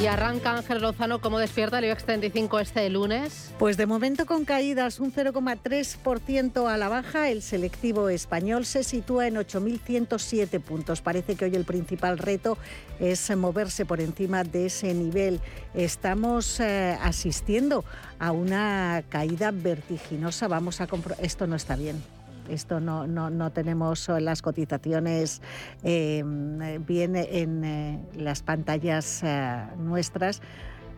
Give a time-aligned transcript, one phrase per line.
[0.00, 3.50] Y arranca Ángel Lozano, ¿cómo despierta el IBEX 35 este lunes?
[3.58, 9.26] Pues de momento con caídas un 0,3% a la baja, el selectivo español se sitúa
[9.26, 11.00] en 8.107 puntos.
[11.00, 12.58] Parece que hoy el principal reto
[13.00, 15.40] es moverse por encima de ese nivel.
[15.74, 17.84] Estamos eh, asistiendo
[18.20, 20.46] a una caída vertiginosa.
[20.46, 20.86] Vamos a
[21.20, 22.17] Esto no está bien
[22.48, 25.40] esto no, no, tenemos las cotizaciones
[25.82, 26.22] eh,
[26.86, 30.40] bien en eh, las pantallas eh, nuestras.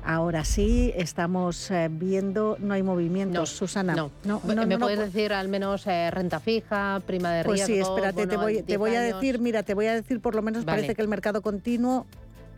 [0.02, 3.94] Ahora sí, estamos viendo, no hay movimientos, Susana.
[3.94, 7.66] No, no, ¿Me puedes decir al menos renta fija, prima de riesgo?
[7.66, 10.34] Pues sí, espérate, te voy, te voy a decir, mira, te voy a decir, por
[10.34, 12.06] lo menos parece que el mercado continuo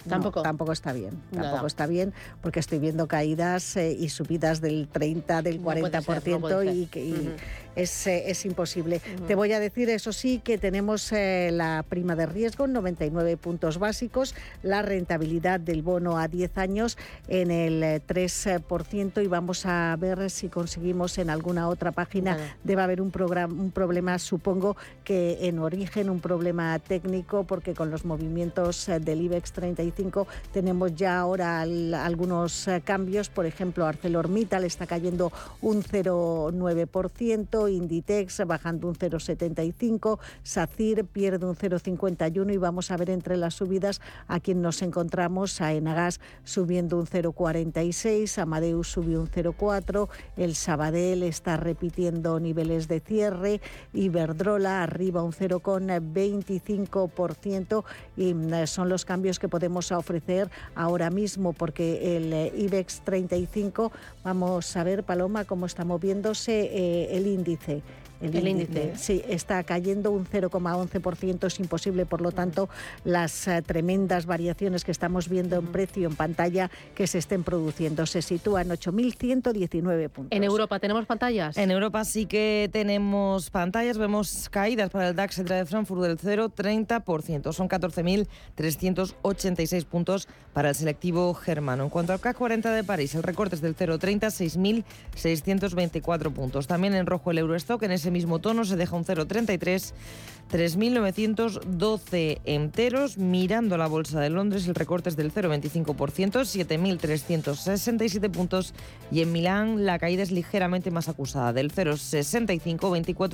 [0.09, 0.43] Tampoco.
[0.43, 1.21] tampoco está bien.
[1.33, 7.15] Tampoco está bien porque estoy viendo caídas y subidas del 30, del 40% y, y,
[7.15, 7.37] es, eh,
[7.77, 9.01] es imposible.
[9.27, 13.37] Te voy a decir, eso sí, que tenemos eh, la prima de riesgo en 99
[13.37, 16.99] puntos básicos, la rentabilidad del bono a 10 años
[17.29, 22.37] en el 3% eh, y vamos a ver si conseguimos en alguna otra página.
[22.65, 27.91] Debe haber un, programa, un problema, supongo que en origen, un problema técnico, porque con
[27.91, 33.29] los movimientos del IBEX 35 tenemos ya ahora algunos cambios.
[33.29, 37.62] Por ejemplo, ArcelorMittal está cayendo un 0,9%.
[37.69, 44.01] Inditex bajando un 0,75, SACIR pierde un 0,51 y vamos a ver entre las subidas
[44.27, 51.23] a quien nos encontramos, a Enagas subiendo un 0,46, Amadeus subió un 0,4, el Sabadell
[51.23, 53.61] está repitiendo niveles de cierre,
[53.93, 57.85] Iberdrola arriba un 0,25%
[58.17, 63.93] y mm, son los cambios que podemos ofrecer ahora mismo porque el eh, IBEX 35,
[64.25, 67.52] vamos a ver Paloma cómo está moviéndose eh, el índice
[68.23, 68.93] el, índice.
[68.97, 72.69] Sí, está cayendo un 0,11%, es imposible, por lo tanto,
[73.05, 78.07] las eh, tremendas variaciones que estamos viendo en precio en pantalla que se estén produciendo.
[78.07, 80.35] Se sitúa en 8.119 puntos.
[80.37, 81.57] ¿En Europa tenemos pantallas?
[81.57, 87.53] En Europa sí que tenemos pantallas, vemos caídas para el DAX de Frankfurt del 0,30%,
[87.53, 91.85] son 14.386 puntos para el selectivo germano.
[91.85, 94.83] En cuanto al CAC 40 de París, el recorte es del 0,30,
[95.15, 96.67] 6.624 puntos.
[96.67, 99.93] También en rojo el Eurostock, en ese mismo tono se deja un 0,33,
[100.51, 103.19] 3.912 enteros.
[103.19, 108.75] Mirando la bolsa de Londres, el recorte es del 0,25%, 7.367 puntos.
[109.11, 113.33] Y en Milán la caída es ligeramente más acusada, del 0,65,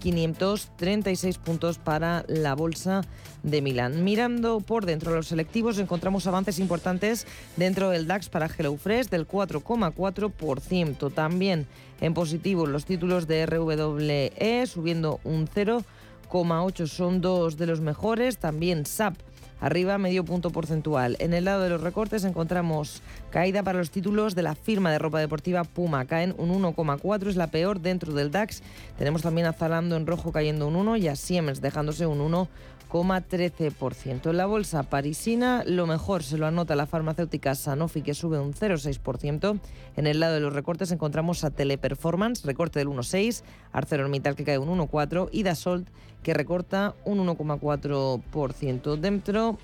[0.00, 3.02] 24.536 puntos para la bolsa
[3.42, 4.04] de Milán.
[4.04, 9.28] Mirando por dentro de los selectivos encontramos avances importantes dentro del DAX para HelloFresh del
[9.28, 11.12] 4,4%.
[11.12, 11.66] También
[12.00, 18.38] en positivo los títulos de RWE subiendo un 0,8 son dos de los mejores.
[18.38, 19.16] También SAP
[19.60, 21.16] arriba medio punto porcentual.
[21.18, 24.98] En el lado de los recortes encontramos caída para los títulos de la firma de
[24.98, 28.62] ropa deportiva Puma, caen un 1,4, es la peor dentro del DAX.
[28.96, 32.48] Tenemos también a Zalando en rojo cayendo un 1 y a Siemens dejándose un 1
[32.88, 34.30] 13%.
[34.30, 38.54] En la bolsa parisina, lo mejor se lo anota la farmacéutica Sanofi, que sube un
[38.54, 39.60] 0,6%.
[39.96, 44.58] En el lado de los recortes encontramos a Teleperformance, recorte del 1,6%, ArcelorMittal, que cae
[44.58, 45.88] un 1,4%, y Dassault,
[46.22, 48.96] que recorta un 1,4%.
[48.96, 49.58] Dentro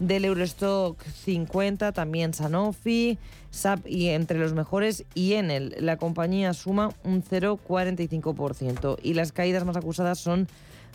[0.00, 3.18] del Eurostock 50, también Sanofi,
[3.50, 5.76] SAP y entre los mejores y Enel.
[5.78, 10.48] La compañía suma un 0,45% y las caídas más acusadas son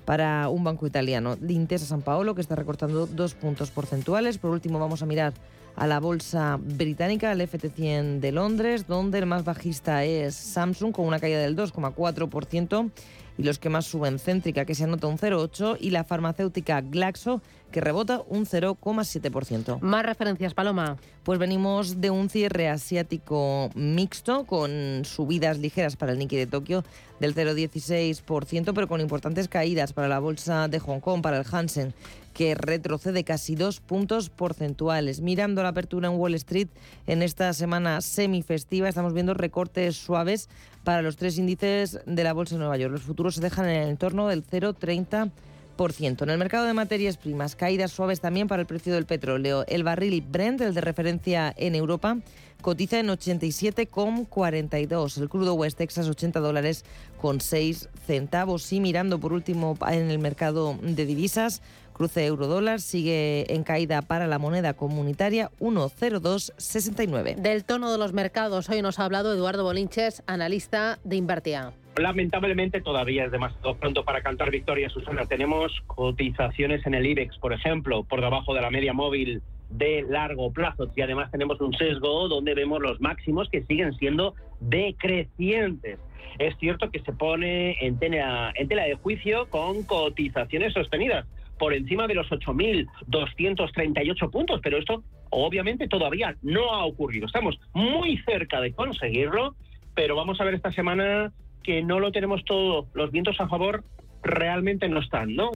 [0.05, 1.37] para un banco italiano.
[1.47, 4.37] Intesa San Paolo, que está recortando dos puntos porcentuales.
[4.37, 5.33] Por último, vamos a mirar
[5.75, 11.05] a la bolsa británica, el FT100 de Londres, donde el más bajista es Samsung, con
[11.05, 12.91] una caída del 2,4%,
[13.37, 17.41] y los que más suben, Céntrica, que se anota un 0,8%, y la farmacéutica Glaxo,
[17.71, 19.79] que rebota un 0,7%.
[19.81, 20.97] Más referencias, Paloma.
[21.23, 26.83] Pues venimos de un cierre asiático mixto con subidas ligeras para el Nikkei de Tokio
[27.19, 31.93] del 0,16%, pero con importantes caídas para la bolsa de Hong Kong, para el Hansen,
[32.35, 35.21] que retrocede casi dos puntos porcentuales.
[35.21, 36.67] Mirando la apertura en Wall Street
[37.07, 40.49] en esta semana semifestiva, estamos viendo recortes suaves
[40.83, 42.91] para los tres índices de la bolsa de Nueva York.
[42.91, 46.23] Los futuros se dejan en el entorno del 0,30%.
[46.23, 49.63] En el mercado de materias primas, caídas suaves también para el precio del petróleo.
[49.67, 52.17] El barril Brent, el de referencia en Europa,
[52.61, 55.21] cotiza en 87,42.
[55.21, 56.83] El crudo West Texas 80 dólares
[57.21, 58.73] con 6 centavos.
[58.73, 61.61] Y mirando por último en el mercado de divisas,
[61.95, 67.35] cruce euro-dólar sigue en caída para la moneda comunitaria 1,0269.
[67.35, 71.71] Del tono de los mercados, hoy nos ha hablado Eduardo Bolinches, analista de Invertia.
[71.95, 75.25] Lamentablemente todavía es demasiado pronto para cantar victoria, Susana.
[75.25, 80.51] Tenemos cotizaciones en el IBEX, por ejemplo, por debajo de la media móvil de largo
[80.51, 85.97] plazo y además tenemos un sesgo donde vemos los máximos que siguen siendo decrecientes.
[86.39, 91.25] Es cierto que se pone en tela, en tela de juicio con cotizaciones sostenidas
[91.57, 97.27] por encima de los 8.238 puntos, pero esto obviamente todavía no ha ocurrido.
[97.27, 99.55] Estamos muy cerca de conseguirlo,
[99.93, 101.31] pero vamos a ver esta semana
[101.63, 103.83] que no lo tenemos todo, los vientos a favor
[104.25, 105.51] realmente no están, ¿no?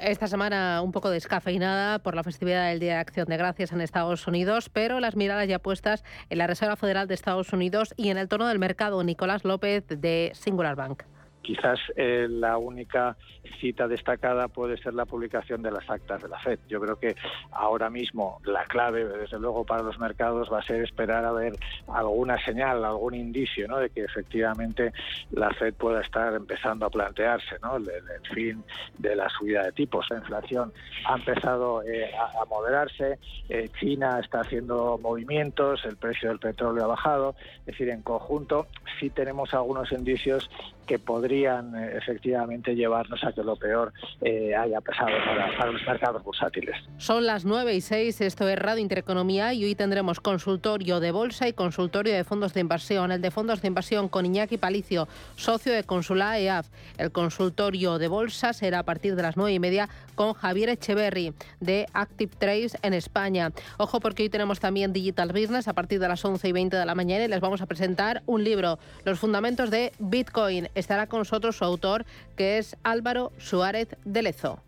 [0.00, 3.82] Esta semana un poco descafeinada por la festividad del Día de Acción de Gracias en
[3.82, 8.08] Estados Unidos, pero las miradas ya puestas en la Reserva Federal de Estados Unidos y
[8.08, 11.02] en el tono del mercado, Nicolás López de Singular Bank.
[11.44, 13.16] Quizás eh, la única
[13.60, 16.58] cita destacada puede ser la publicación de las actas de la FED.
[16.68, 17.14] Yo creo que
[17.52, 21.52] ahora mismo la clave, desde luego, para los mercados va a ser esperar a ver
[21.88, 23.78] alguna señal, algún indicio ¿no?
[23.78, 24.92] de que efectivamente
[25.32, 27.76] la FED pueda estar empezando a plantearse ¿no?
[27.76, 27.90] el,
[28.32, 28.64] fin
[28.98, 30.06] de la subida de tipos.
[30.10, 30.72] La inflación
[31.06, 33.18] ha empezado eh, a, moderarse,
[33.50, 38.66] eh, China está haciendo movimientos, el precio del petróleo ha bajado, es decir, en conjunto
[38.98, 40.48] sí tenemos algunos indicios
[40.86, 46.22] que podrían eh, efectivamente llevarnos a que lo peor eh, haya pasado para, los mercados
[46.22, 46.76] bursátiles.
[46.98, 51.48] Son las 9 y 6, esto es Radio Intereconomía y hoy tendremos consultorio de bolsa
[51.48, 53.12] y consultorio de fondos de inversión.
[53.12, 56.68] El de fondos de inversión con Iñaki Palicio, socio de Consula EAF.
[56.98, 61.34] El consultorio de bolsa será a partir de las 9 y media con Javier Echeverry
[61.60, 63.52] de Active Trades en España.
[63.78, 66.86] Ojo porque hoy tenemos también Digital Business a partir de las 11 y 20 de
[66.86, 71.20] la mañana y les vamos a presentar un libro, Los Fundamentos de Bitcoin estará con
[71.20, 72.04] nosotros su autor,
[72.36, 74.60] que es Álvaro Suárez de Lezo.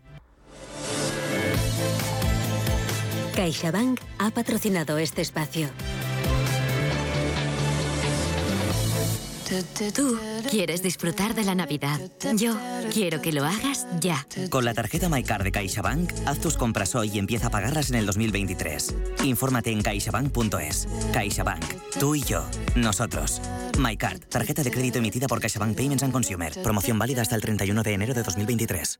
[3.35, 5.69] CaixaBank ha patrocinado este espacio.
[9.95, 10.19] Tú
[10.49, 12.01] quieres disfrutar de la Navidad.
[12.35, 12.57] Yo
[12.91, 14.25] quiero que lo hagas ya.
[14.49, 17.95] Con la tarjeta MyCard de CaixaBank, haz tus compras hoy y empieza a pagarlas en
[17.95, 18.95] el 2023.
[19.23, 20.87] Infórmate en caixabank.es.
[21.13, 21.63] CaixaBank.
[21.97, 22.43] Tú y yo.
[22.75, 23.41] Nosotros.
[23.79, 24.21] MyCard.
[24.29, 26.53] Tarjeta de crédito emitida por CaixaBank Payments and Consumer.
[26.63, 28.99] Promoción válida hasta el 31 de enero de 2023.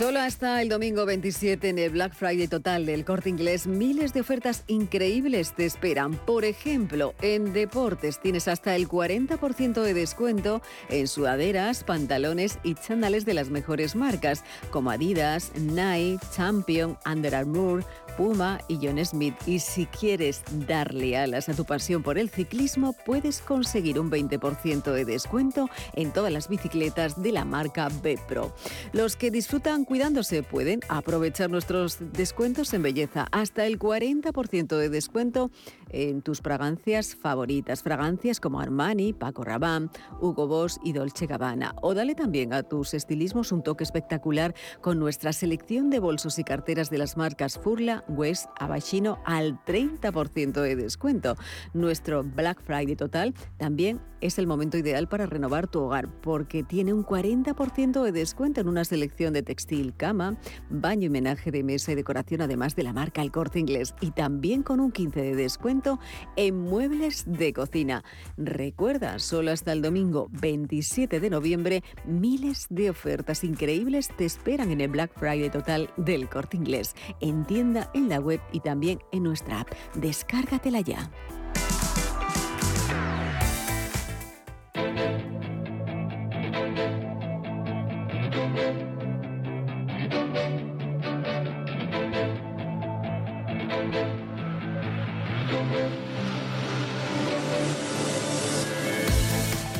[0.00, 4.22] Solo hasta el domingo 27 en el Black Friday total del corte inglés, miles de
[4.22, 6.14] ofertas increíbles te esperan.
[6.14, 13.26] Por ejemplo, en deportes tienes hasta el 40% de descuento en sudaderas, pantalones y chándales
[13.26, 17.84] de las mejores marcas, como Adidas, Nike, Champion, Under Armour,
[18.16, 19.34] Puma y John Smith.
[19.46, 24.92] Y si quieres darle alas a tu pasión por el ciclismo, puedes conseguir un 20%
[24.92, 28.54] de descuento en todas las bicicletas de la marca B-Pro.
[28.92, 33.26] Los que disfrutan cuidándose pueden aprovechar nuestros descuentos en belleza.
[33.32, 35.50] Hasta el 40% de descuento
[35.88, 37.82] en tus fragancias favoritas.
[37.82, 39.88] Fragancias como Armani, Paco Rabanne,
[40.20, 41.74] Hugo Boss y Dolce Gabbana.
[41.82, 46.44] O dale también a tus estilismos un toque espectacular con nuestra selección de bolsos y
[46.44, 51.36] carteras de las marcas Furla, West, Abashino al 30% de descuento.
[51.74, 56.92] Nuestro Black Friday total también es el momento ideal para renovar tu hogar porque tiene
[56.92, 60.36] un 40% de descuento en una selección de textil, cama,
[60.68, 64.10] baño y menaje de mesa y decoración además de la marca El Corte Inglés y
[64.10, 65.98] también con un 15% de descuento
[66.36, 68.04] en muebles de cocina.
[68.36, 74.80] Recuerda, solo hasta el domingo 27 de noviembre, miles de ofertas increíbles te esperan en
[74.80, 79.22] el Black Friday total del Corte Inglés, en tienda, en la web y también en
[79.22, 79.68] nuestra app.
[79.94, 81.10] Descárgatela ya.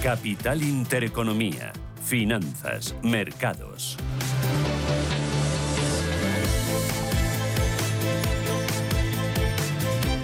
[0.03, 1.73] Capital Intereconomía,
[2.05, 3.97] Finanzas, Mercados.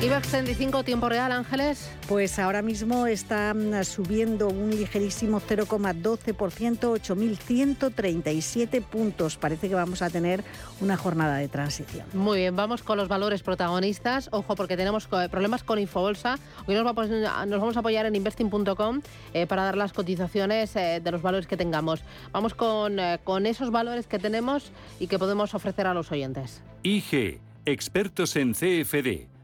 [0.07, 1.91] IBEX 35, tiempo real, Ángeles.
[2.07, 9.37] Pues ahora mismo está subiendo un ligerísimo 0,12%, 8.137 puntos.
[9.37, 10.45] Parece que vamos a tener
[10.81, 12.07] una jornada de transición.
[12.13, 14.29] Muy bien, vamos con los valores protagonistas.
[14.31, 16.39] Ojo, porque tenemos problemas con Infobolsa.
[16.69, 19.01] Hoy nos, vamos a apoyar en investing.com
[19.35, 22.05] eh, para dar las cotizaciones eh, de los valores que tengamos.
[22.31, 24.71] Vamos con, eh, con esos valores que tenemos
[25.01, 26.63] y que podemos ofrecer a los oyentes.
[26.85, 29.35] IG, expertos en CFD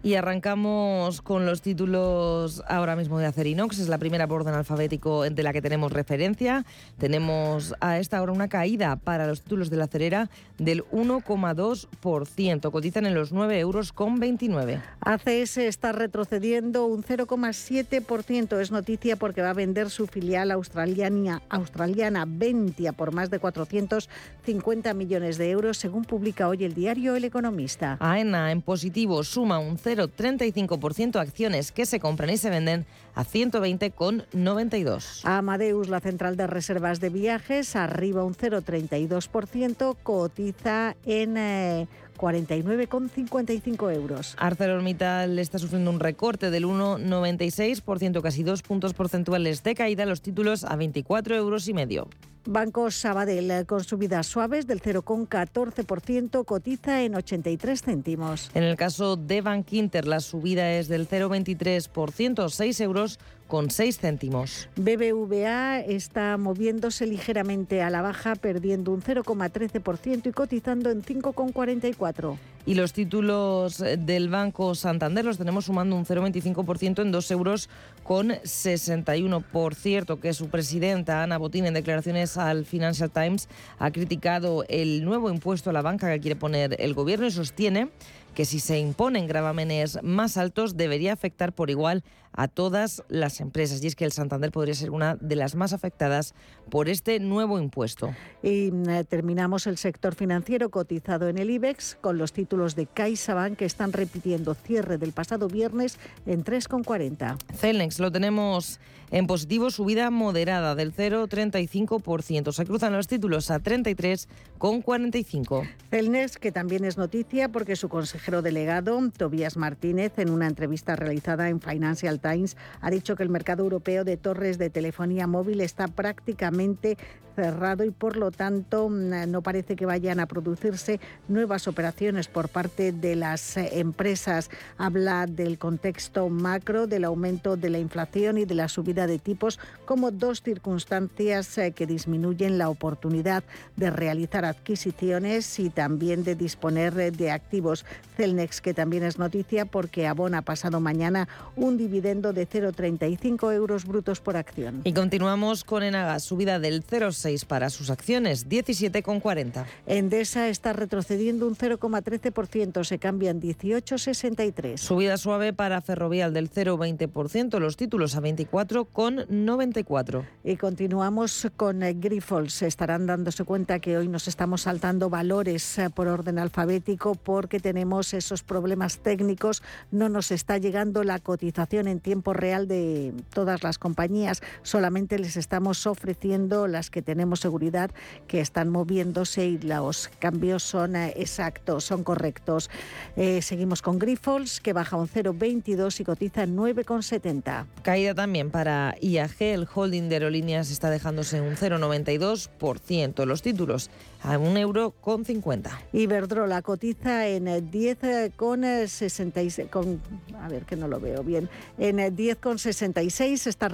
[0.00, 3.80] Y arrancamos con los títulos ahora mismo de Acerinox.
[3.80, 6.64] Es la primera por orden alfabético de la que tenemos referencia.
[6.98, 12.70] Tenemos a esta hora una caída para los títulos de la acerera del 1,2%.
[12.70, 14.80] Cotizan en los 9 euros con 29.
[15.00, 18.60] ACS está retrocediendo un 0,7%.
[18.60, 24.94] Es noticia porque va a vender su filial australiana, australiana Ventia por más de 450
[24.94, 27.96] millones de euros, según publica hoy el diario El Economista.
[27.98, 35.20] AENA en positivo suma un 0,35% acciones que se compran y se venden a 120,92.
[35.24, 41.36] Amadeus, la central de reservas de viajes, arriba un 0,32%, cotiza en...
[41.36, 41.86] Eh,
[42.18, 44.34] 49,55 euros.
[44.38, 50.64] ArcelorMittal está sufriendo un recorte del 1,96%, casi dos puntos porcentuales de caída, los títulos
[50.64, 52.08] a 24 euros y medio.
[52.50, 58.50] Banco Sabadell, con subidas suaves del 0,14%, cotiza en 83 céntimos.
[58.54, 63.98] En el caso de Bank Inter, la subida es del 0,23%, 6 euros con 6
[63.98, 64.70] céntimos.
[64.76, 72.38] BBVA está moviéndose ligeramente a la baja, perdiendo un 0,13% y cotizando en 5,44.
[72.68, 77.70] Y los títulos del Banco Santander los tenemos sumando un 0,25% en 2 euros
[78.02, 79.40] con 61.
[79.40, 83.48] Por cierto, que su presidenta, Ana Botín, en declaraciones al Financial Times,
[83.78, 87.88] ha criticado el nuevo impuesto a la banca que quiere poner el gobierno y sostiene
[88.38, 93.82] que si se imponen gravámenes más altos debería afectar por igual a todas las empresas.
[93.82, 96.36] Y es que el Santander podría ser una de las más afectadas
[96.70, 98.14] por este nuevo impuesto.
[98.44, 103.56] Y eh, terminamos el sector financiero cotizado en el IBEX con los títulos de CaixaBank
[103.56, 107.38] que están repitiendo cierre del pasado viernes en 3,40.
[107.56, 108.78] Celnex lo tenemos
[109.10, 112.52] en positivo, subida moderada del 0,35%.
[112.52, 115.66] Se cruzan los títulos a 33,45.
[115.90, 121.48] Celnex, que también es noticia porque su consejero delegado, Tobías Martínez, en una entrevista realizada
[121.48, 125.88] en Financial Times, ha dicho que el mercado europeo de torres de telefonía móvil está
[125.88, 126.98] prácticamente
[127.38, 132.48] cerrado y por lo tanto mm, no parece que vayan a producirse nuevas operaciones por
[132.48, 134.50] parte de las eh, empresas.
[134.76, 139.60] Habla del contexto macro, del aumento de la inflación y de la subida de tipos
[139.84, 143.44] como dos circunstancias eh, que disminuyen la oportunidad
[143.76, 147.84] de realizar adquisiciones y también de disponer eh, de activos.
[148.16, 154.20] Celnex, que también es noticia porque abona pasado mañana un dividendo de 0,35 euros brutos
[154.20, 154.80] por acción.
[154.82, 159.66] Y continuamos con Enagas, subida del 0,6 para sus acciones, 17,40.
[159.86, 164.78] Endesa está retrocediendo un 0,13%, se cambian 18,63.
[164.78, 170.24] Subida suave para Ferrovial del 0,20%, los títulos a 24,94.
[170.42, 172.62] Y continuamos con eh, Grifols.
[172.62, 178.14] Estarán dándose cuenta que hoy nos estamos saltando valores eh, por orden alfabético porque tenemos
[178.14, 179.62] esos problemas técnicos.
[179.90, 184.42] No nos está llegando la cotización en tiempo real de todas las compañías.
[184.62, 187.90] Solamente les estamos ofreciendo las que tenemos tenemos seguridad
[188.28, 192.70] que están moviéndose y los cambios son eh, exactos, son correctos.
[193.16, 197.66] Eh, seguimos con Grifols, que baja un 0,22 y cotiza en 9,70.
[197.82, 203.26] Caída también para IAG, el holding de aerolíneas está dejándose un 0,92%.
[203.26, 203.90] Los títulos
[204.22, 205.70] a un euro con 50.
[205.92, 210.00] Iberdrola cotiza en 10 eh, con 66, con,
[210.40, 211.48] a ver que no lo veo bien,
[211.78, 213.70] en 10 con 66 está,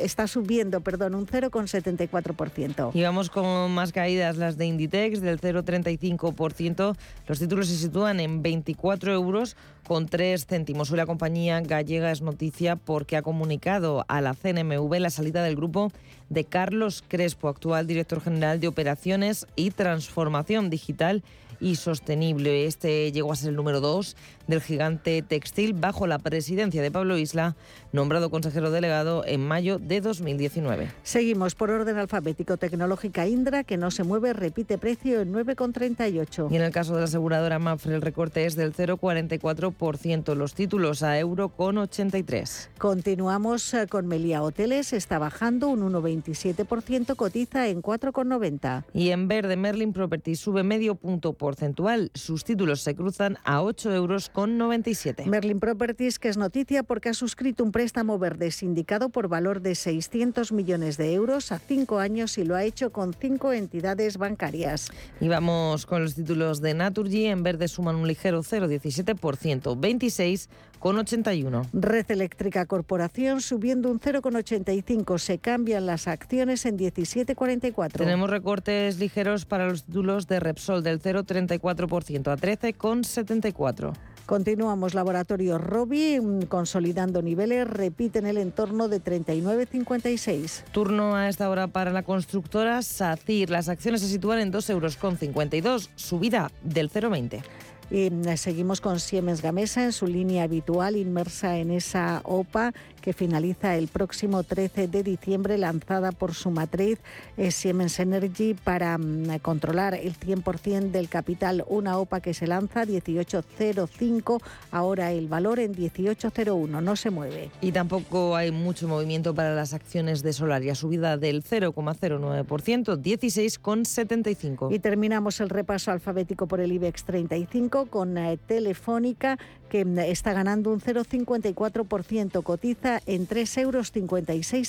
[0.00, 2.90] está subiendo, perdón, un 0,74%.
[2.94, 6.96] Y vamos con más caídas, las de Inditex del 0,35%.
[7.26, 10.90] Los títulos se sitúan en 24 euros con 3 céntimos.
[10.90, 15.56] Hoy la compañía gallega es noticia porque ha comunicado a la CNMV la salida del
[15.56, 15.90] grupo
[16.28, 21.22] de Carlos Crespo, actual director general de Operaciones y Transformación Digital
[21.60, 22.66] y sostenible.
[22.66, 24.16] Este llegó a ser el número dos
[24.46, 27.54] del gigante textil bajo la presidencia de Pablo Isla,
[27.92, 30.90] nombrado consejero delegado en mayo de 2019.
[31.02, 36.48] Seguimos por orden alfabético tecnológica Indra, que no se mueve, repite precio en 9,38.
[36.50, 40.34] Y en el caso de la aseguradora Mafre, el recorte es del 0,44%.
[40.34, 42.70] Los títulos a euro con 83.
[42.78, 48.84] Continuamos eh, con Melia Hoteles, está bajando un 1,27%, cotiza en 4,90.
[48.94, 52.10] Y en verde, Merlin Properties sube medio punto porcentual.
[52.14, 55.26] Sus títulos se cruzan a 8 euros con 97.
[55.26, 59.74] Merlin Properties, que es noticia porque ha suscrito un préstamo verde sindicado por valor de
[59.74, 64.90] 600 millones de euros a cinco años y lo ha hecho con cinco entidades bancarias.
[65.20, 67.26] Y vamos con los títulos de Naturgy.
[67.26, 70.48] En verde suman un ligero 0,17%, 26
[70.78, 71.66] con 81.
[71.72, 75.18] Red Eléctrica Corporación subiendo un 0,85.
[75.18, 77.92] Se cambian las acciones en 17,44.
[77.92, 83.92] Tenemos recortes ligeros para los títulos de Repsol del 0,34% a 13,74.
[84.28, 84.92] Continuamos.
[84.92, 90.64] Laboratorio Robi mm, consolidando niveles, repiten el entorno de 39,56.
[90.70, 93.48] Turno a esta hora para la constructora SACIR.
[93.48, 97.42] Las acciones se sitúan en 2,52 euros, subida del 0,20.
[97.90, 102.72] Y mm, seguimos con Siemens Gamesa en su línea habitual, inmersa en esa OPA
[103.08, 106.98] que finaliza el próximo 13 de diciembre, lanzada por su matriz
[107.38, 111.64] eh, Siemens Energy para mm, controlar el 100% del capital.
[111.68, 117.50] Una OPA que se lanza 18.05, ahora el valor en 18.01, no se mueve.
[117.62, 124.68] Y tampoco hay mucho movimiento para las acciones de Solaria, subida del 0,09%, 16,75.
[124.70, 129.38] Y terminamos el repaso alfabético por el IBEX 35 con eh, Telefónica
[129.68, 133.92] que está ganando un 0,54%, cotiza en 3,56 euros.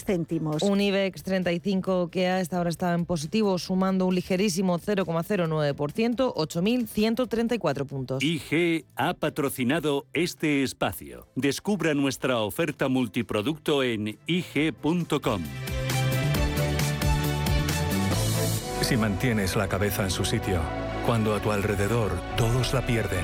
[0.06, 0.62] Céntimos.
[0.62, 7.86] Un IBEX 35 que a esta hora está en positivo, sumando un ligerísimo 0,09%, 8.134
[7.86, 8.24] puntos.
[8.24, 11.28] IG ha patrocinado este espacio.
[11.36, 15.44] Descubra nuestra oferta multiproducto en IG.com.
[18.82, 20.62] Si mantienes la cabeza en su sitio,
[21.06, 23.24] cuando a tu alrededor todos la pierden,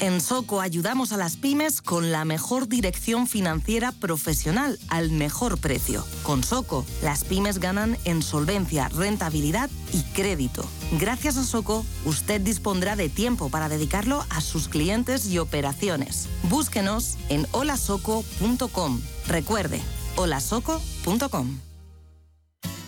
[0.00, 6.06] En Soco ayudamos a las pymes con la mejor dirección financiera profesional al mejor precio.
[6.22, 10.64] Con Soco, las pymes ganan en solvencia, rentabilidad y crédito.
[10.98, 16.28] Gracias a Soco, usted dispondrá de tiempo para dedicarlo a sus clientes y operaciones.
[16.48, 19.00] Búsquenos en holasoco.com.
[19.26, 19.82] Recuerde,
[20.16, 21.69] holasoco.com.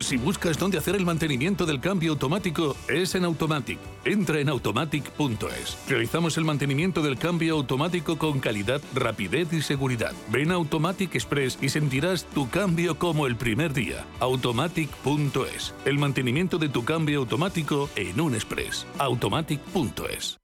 [0.00, 3.78] Si buscas dónde hacer el mantenimiento del cambio automático, es en Automatic.
[4.04, 5.76] Entra en automatic.es.
[5.88, 10.12] Realizamos el mantenimiento del cambio automático con calidad, rapidez y seguridad.
[10.30, 14.06] Ven a Automatic Express y sentirás tu cambio como el primer día.
[14.20, 15.74] Automatic.es.
[15.84, 18.86] El mantenimiento de tu cambio automático en un express.
[18.98, 20.38] Automatic.es.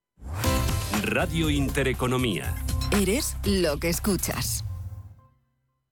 [1.02, 2.54] Radio Intereconomía.
[2.90, 4.64] Eres lo que escuchas.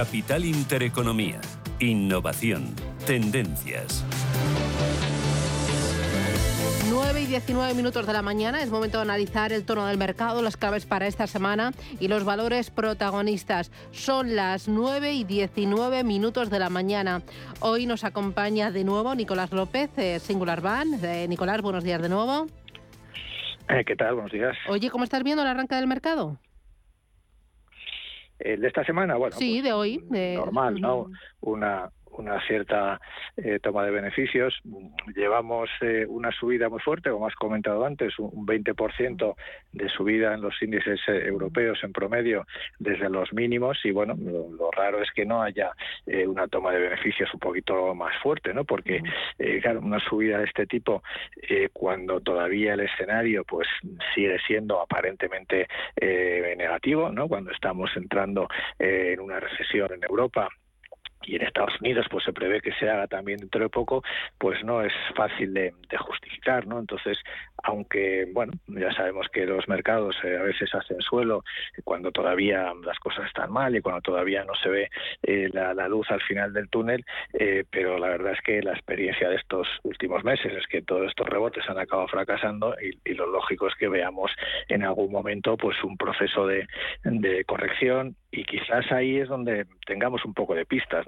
[0.00, 1.42] Capital Intereconomía.
[1.78, 2.74] Innovación.
[3.04, 4.02] Tendencias.
[6.88, 10.40] 9 y 19 minutos de la mañana es momento de analizar el tono del mercado,
[10.40, 13.70] las claves para esta semana y los valores protagonistas.
[13.90, 17.20] Son las 9 y 19 minutos de la mañana.
[17.60, 19.90] Hoy nos acompaña de nuevo Nicolás López,
[20.22, 20.94] Singular Van.
[21.04, 22.46] Eh, Nicolás, buenos días de nuevo.
[23.68, 24.14] Eh, ¿Qué tal?
[24.14, 24.56] Buenos días.
[24.66, 26.38] Oye, ¿cómo estás viendo el arranque del mercado?
[28.40, 29.36] El de esta semana, bueno.
[29.36, 30.04] Sí, pues, de hoy.
[30.36, 31.10] Normal, ¿no?
[31.40, 33.00] Una, una cierta
[33.36, 34.60] eh, toma de beneficios.
[35.14, 39.34] Llevamos eh, una subida muy fuerte, como has comentado antes, un 20%
[39.72, 42.46] de subida en los índices eh, europeos en promedio
[42.78, 45.72] desde los mínimos y bueno, lo, raro es que no haya
[46.26, 48.64] una toma de beneficios un poquito más fuerte, ¿no?
[48.64, 49.02] Porque
[49.62, 51.02] claro, una subida de este tipo
[51.72, 53.66] cuando todavía el escenario pues
[54.14, 55.66] sigue siendo aparentemente
[56.00, 57.26] negativo, ¿no?
[57.26, 60.48] Cuando estamos entrando en una recesión en Europa
[61.24, 64.02] y en Estados Unidos pues se prevé que se haga también dentro de poco,
[64.38, 66.78] pues no es fácil de, justificar, ¿no?
[66.78, 67.18] Entonces,
[67.62, 71.44] aunque, bueno, ya sabemos que los mercados eh, a veces hacen suelo
[71.84, 74.90] cuando todavía las cosas están mal y cuando todavía no se ve
[75.22, 77.04] eh, la, luz al final del túnel,
[77.34, 81.08] eh, pero la verdad es que la experiencia de estos últimos meses es que todos
[81.08, 84.30] estos rebotes han acabado fracasando y, lo lógico es que veamos
[84.68, 86.66] en algún momento pues un proceso de,
[87.02, 91.06] de corrección y quizás ahí es donde tengamos un poco de pistas.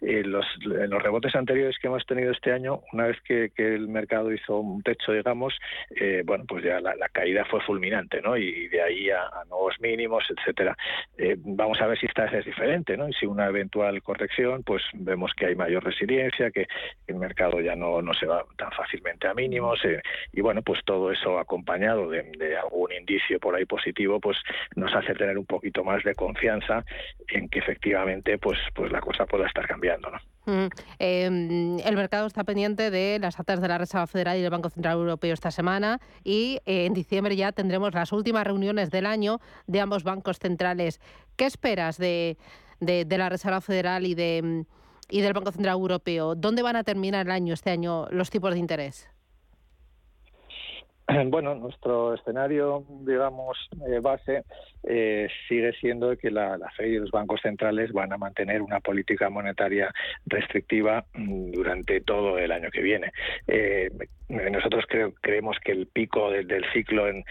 [0.00, 3.88] Eh, los, en los rebotes anteriores que hemos tenido este año, una vez que, el
[3.88, 5.54] mercado hizo un techo, digamos,
[5.90, 8.36] eh, bueno, pues ya la, caída fue fulminante, ¿no?
[8.36, 10.76] Y de ahí a, nuevos mínimos, etcétera.
[11.16, 13.08] Eh, vamos a ver si esta vez es diferente, ¿no?
[13.08, 16.66] Y si una eventual corrección, pues vemos que hay mayor resiliencia, que
[17.06, 19.80] el mercado ya no, no se va tan fácilmente a mínimos,
[20.32, 24.36] y bueno, pues todo eso acompañado de, de algún indicio por ahí positivo, pues
[24.74, 26.84] nos hace tener un poquito más de confianza
[27.28, 30.10] en que efectivamente pues, pues la cosa pueda estar cambiando.
[30.10, 30.18] ¿no?
[30.46, 30.68] Mm,
[30.98, 34.70] em, el mercado está pendiente de las actas de la Reserva Federal y del Banco
[34.70, 39.40] Central Europeo esta semana y eh, en diciembre ya tendremos las últimas reuniones del año
[39.66, 41.00] de ambos bancos centrales.
[41.36, 42.38] ¿Qué esperas de,
[42.80, 44.64] de, la Reserva Federal y, de,
[45.10, 46.34] y del Banco Central Europeo?
[46.34, 49.08] ¿Dónde van a terminar el año, este año, los tipos de interés?
[51.26, 53.56] Bueno, nuestro escenario, digamos,
[53.88, 54.44] eh, base
[54.82, 58.80] eh, sigue siendo que la, la FED y los bancos centrales van a mantener una
[58.80, 59.92] política monetaria
[60.26, 63.12] restrictiva mm, durante todo el año que viene.
[63.46, 63.90] Eh,
[64.28, 64.84] nosotros
[65.20, 67.24] creemos que el pico del ciclo en,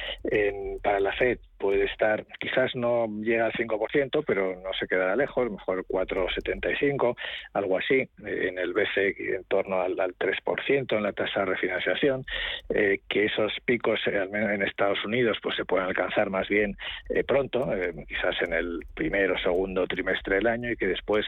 [0.82, 5.50] para la FED puede estar, quizás no llega al 5%, pero no se quedará lejos,
[5.52, 7.16] mejor 4,75,
[7.54, 12.26] algo así, en el BCE en torno al, 3% en la tasa de refinanciación,
[12.70, 16.78] eh, que esos picos, eh, en Estados Unidos, pues se pueden alcanzar más bien
[17.10, 17.70] eh, pronto,
[18.08, 21.26] quizás en el primero o segundo trimestre del año, y que después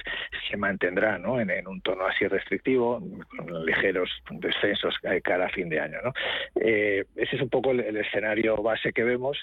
[0.50, 1.40] se mantendrá ¿no?
[1.40, 5.98] en, un tono así restrictivo, con ligeros descensos cada fin de año.
[6.04, 6.14] ¿no?
[6.56, 9.38] ese es un poco el escenario base que vemos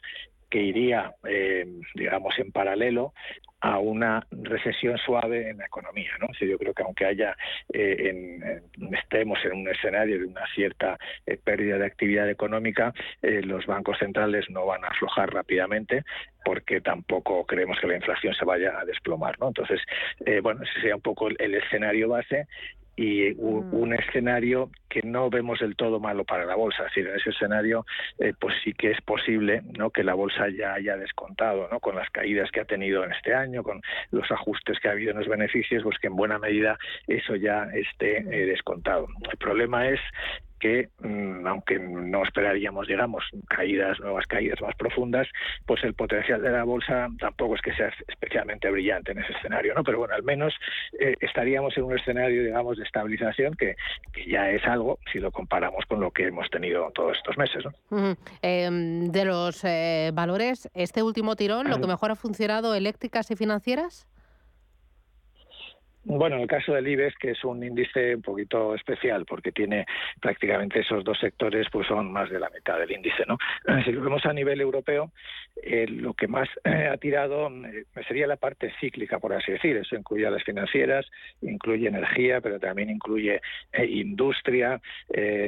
[0.55, 3.13] que iría, eh, digamos, en paralelo
[3.61, 6.13] a una recesión suave en la economía.
[6.21, 6.29] ¿no?
[6.39, 7.37] yo creo que aunque haya
[7.73, 8.61] eh,
[8.93, 14.49] estemos en un escenario de una cierta eh, pérdida de actividad económica, los bancos centrales
[14.49, 16.05] no van a aflojar rápidamente
[16.45, 19.37] porque tampoco creemos que la inflación se vaya a desplomar.
[19.41, 19.49] ¿no?
[19.49, 19.81] Entonces,
[20.41, 22.47] bueno, ese sería un poco el escenario base
[22.97, 23.75] y mm.
[23.75, 26.85] un, escenario que no vemos del todo malo para la bolsa.
[26.85, 27.87] Es decir, en ese escenario,
[28.19, 29.91] eh, pues sí que es posible ¿no?
[29.91, 31.81] que la bolsa ya haya descontado, ¿no?
[31.81, 35.13] con las caídas que ha tenido en este año, con los ajustes que ha habido
[35.13, 39.09] en los beneficios, pues que en buena medida eso ya esté eh, descontado.
[39.31, 40.01] El problema es
[40.65, 45.29] que, mm, aunque no esperaríamos, digamos, caídas, nuevas caídas más profundas,
[45.67, 49.75] pues el potencial de la bolsa tampoco es que sea especialmente brillante en ese escenario,
[49.75, 49.85] ¿no?
[49.85, 50.55] Pero bueno, al menos
[50.99, 53.77] eh, estaríamos en un escenario, digamos, de estabilización que,
[54.27, 58.17] ya es algo si lo comparamos con lo que hemos tenido todos estos meses, ¿no?
[58.41, 63.37] Em, de los eh, valores, este último tirón, ¿lo que mejor ha funcionado eléctricas y
[63.37, 64.09] financieras?
[66.07, 69.87] Bueno, en el caso del IBEX, que es un índice un poquito especial, porque tiene
[70.21, 73.39] prácticamente esos dos sectores, pues son más de la mitad del índice, ¿no?
[73.85, 75.13] Si lo vemos a nivel europeo,
[75.63, 79.79] eh, lo que más eh, ha tirado eh, sería la parte cíclica, por así decir.
[79.79, 81.07] Eso incluye a las financieras,
[81.41, 83.41] incluye energía, pero también incluye
[83.89, 84.81] industria,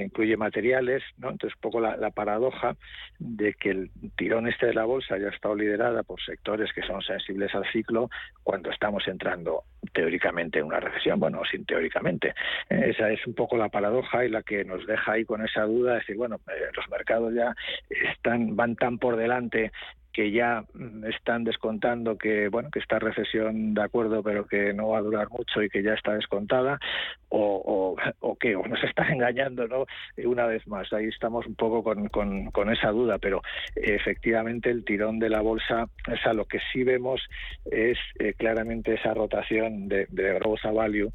[0.00, 1.30] incluye materiales, ¿no?
[1.30, 2.76] Entonces, un poco la, la, paradoja
[3.18, 6.82] de que el tirón este de la bolsa ya ha estado liderada por sectores que
[6.82, 8.08] son sensibles al ciclo
[8.42, 12.34] cuando estamos entrando teóricamente en una recesión, bueno, sin teóricamente.
[12.68, 15.92] Esa es un poco la paradoja y la que nos deja ahí con esa duda
[15.92, 17.54] de decir, bueno, eh, los mercados ya
[17.88, 19.72] están van tan por delante
[20.16, 24.88] que ya mm, están descontando que bueno que esta recesión de acuerdo pero que no
[24.88, 26.80] va a durar mucho y que ya está descontada
[27.28, 29.84] o, o, o qué o nos están engañando no
[30.24, 33.42] una vez más ahí estamos un poco con, con, esa duda pero
[33.74, 37.20] efectivamente el tirón de la bolsa o sea lo que sí vemos
[37.66, 41.12] es eh, claramente esa rotación de, de a value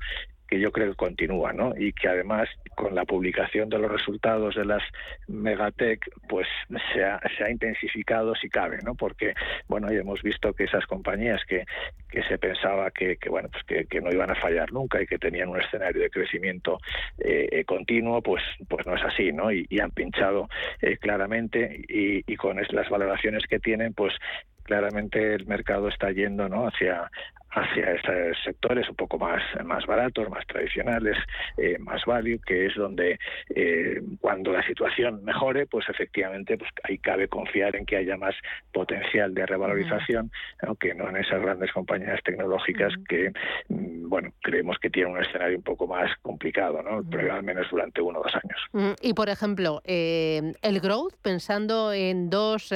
[0.51, 1.73] que yo creo que continúa, ¿no?
[1.77, 4.83] Y que además con la publicación de los resultados de las
[5.29, 6.45] Megatech, pues
[6.93, 8.93] se ha, se ha intensificado si cabe, ¿no?
[8.95, 9.33] Porque,
[9.69, 11.63] bueno, ya hemos visto que esas compañías que,
[12.09, 15.07] que se pensaba que, que bueno, pues que, que, no iban a fallar nunca y
[15.07, 16.79] que tenían un escenario de crecimiento
[17.19, 19.53] eh, eh continuo, pues, pues no es así, ¿no?
[19.53, 20.49] Y, y han pinchado
[20.81, 24.13] eh, claramente y, y con las valoraciones que tienen, pues
[24.63, 26.67] claramente el mercado está yendo ¿no?
[26.67, 27.09] hacia
[27.51, 31.17] hacia estos sectores un poco más más baratos, más tradicionales,
[31.57, 33.19] eh, más value, que es donde
[33.55, 38.35] eh, cuando la situación mejore, pues efectivamente pues ahí cabe confiar en que haya más
[38.71, 43.31] potencial de revalorización, aunque no en esas grandes compañías tecnológicas que
[43.67, 47.03] mm, bueno creemos que tienen un escenario un poco más complicado, ¿no?
[47.09, 48.95] Pero al menos durante uno o dos años.
[49.01, 52.71] Y por ejemplo, eh, el growth, pensando en dos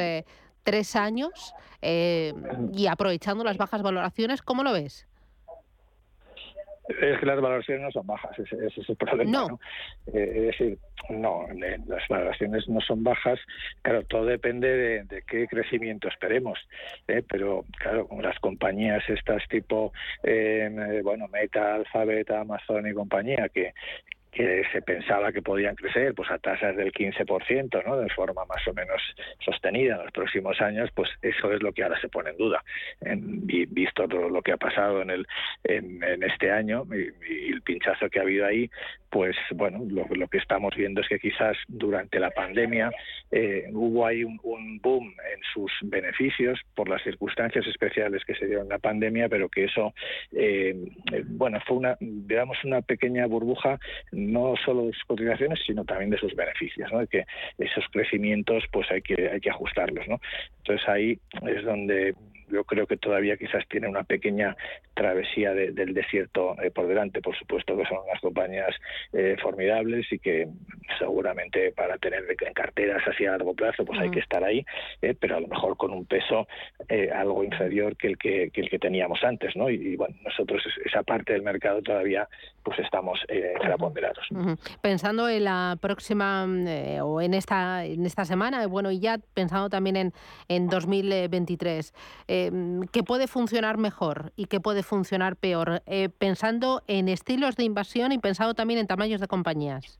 [0.65, 2.33] tres años eh,
[2.73, 5.07] y aprovechando las bajas valoraciones, ¿cómo lo ves?
[6.87, 9.31] Es que las valoraciones no son bajas, ese, es el problema.
[9.31, 9.59] No.
[10.13, 10.77] Eh, es decir,
[11.09, 11.47] no,
[11.87, 13.39] las valoraciones no son bajas.
[13.81, 16.59] Claro, todo depende de, qué crecimiento esperemos.
[17.07, 17.23] ¿eh?
[17.27, 19.93] Pero, claro, con las compañías estas tipo,
[21.03, 23.73] bueno, Meta, Alphabet, Amazon y compañía, que,
[24.35, 27.97] que se pensaba que podían crecer pues a tasas del 15%, ¿no?
[27.97, 29.01] de forma más o menos
[29.39, 32.61] sostenida en los próximos años, pues eso es lo que ahora se pone en duda.
[32.99, 35.27] En, visto todo lo que ha pasado en, el,
[35.63, 38.69] en, este año y, el pinchazo que ha habido ahí,
[39.15, 42.91] pues bueno, lo, que estamos viendo es que quizás durante la pandemia
[43.31, 44.37] eh, hubo ahí un,
[44.81, 49.47] boom en sus beneficios por las circunstancias especiales que se dieron en la pandemia, pero
[49.47, 49.93] que eso,
[50.33, 50.75] eh,
[51.27, 53.79] bueno, fue una, digamos, una pequeña burbuja
[54.11, 57.07] no solo de sus cotizaciones, sino también de sus beneficios, ¿no?
[57.07, 57.23] que
[57.57, 60.05] esos crecimientos pues hay que, hay que ajustarlos.
[60.09, 60.19] ¿no?
[60.57, 62.15] Entonces ahí es donde
[62.49, 64.55] yo creo que todavía quizás tiene una pequeña
[64.93, 67.21] travesía del desierto eh, por delante.
[67.21, 68.75] Por supuesto que son unas compañías
[69.13, 70.47] eh, formidables y que
[70.99, 74.65] seguramente para tener en carteras así a largo plazo pues hay que estar ahí,
[75.01, 76.47] eh, pero a lo mejor con un peso
[77.13, 79.69] algo inferior que el que, el que teníamos antes, ¿no?
[79.69, 82.27] Y, bueno, nosotros esa parte del mercado todavía
[82.65, 84.27] pues estamos infraponderados.
[84.81, 86.45] Pensando en la próxima
[87.03, 90.13] o en esta en esta semana, bueno, y ya pensando también en,
[90.49, 91.93] en 2023,
[92.27, 97.63] Em, que puede funcionar mejor y que puede funcionar peor, eh, pensando en estilos de
[97.63, 99.99] invasión y pensando también en tamaños de compañías?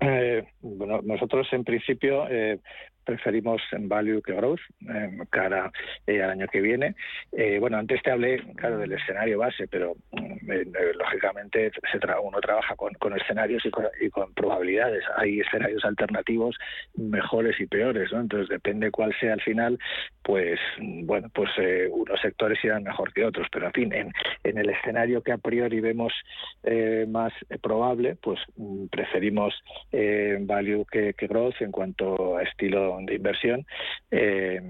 [0.00, 2.58] Eh, bueno, nosotros en principio eh,
[3.04, 4.60] preferimos en value que growth
[5.30, 5.72] cara
[6.06, 6.94] eh, al año que viene.
[7.32, 10.64] Eh, bueno, antes te hablé, claro, del escenario base, pero mm, eh,
[10.98, 15.04] lógicamente se uno trabaja con, escenarios y con, probabilidades.
[15.16, 16.56] Hay escenarios alternativos
[16.94, 18.20] mejores y peores, ¿no?
[18.20, 19.78] Entonces depende cuál sea al final,
[20.22, 21.50] pues mm, bueno, pues
[21.90, 24.12] unos sectores irán mejor que otros, pero en fin, en,
[24.44, 26.12] en el escenario que a priori vemos
[27.08, 29.54] más probable, pues mm, preferimos
[30.40, 33.66] value que, que growth en cuanto a estilo de inversión.
[34.10, 34.60] Eh,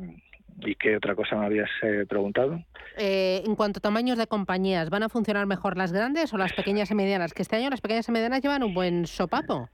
[0.60, 2.62] ¿Y qué otra cosa me habías eh, preguntado?
[2.96, 6.52] Eh, en cuanto a tamaños de compañías, ¿van a funcionar mejor las grandes o las
[6.52, 7.32] pequeñas y medianas?
[7.32, 9.68] Que este año las pequeñas y medianas llevan un buen sopapo.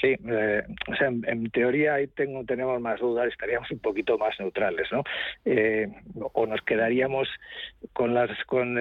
[0.00, 4.86] Sí, o sea, en, teoría ahí tengo, tenemos más dudas, estaríamos un poquito más neutrales,
[4.92, 5.02] ¿no?
[6.32, 7.26] o nos quedaríamos
[7.94, 8.74] con las con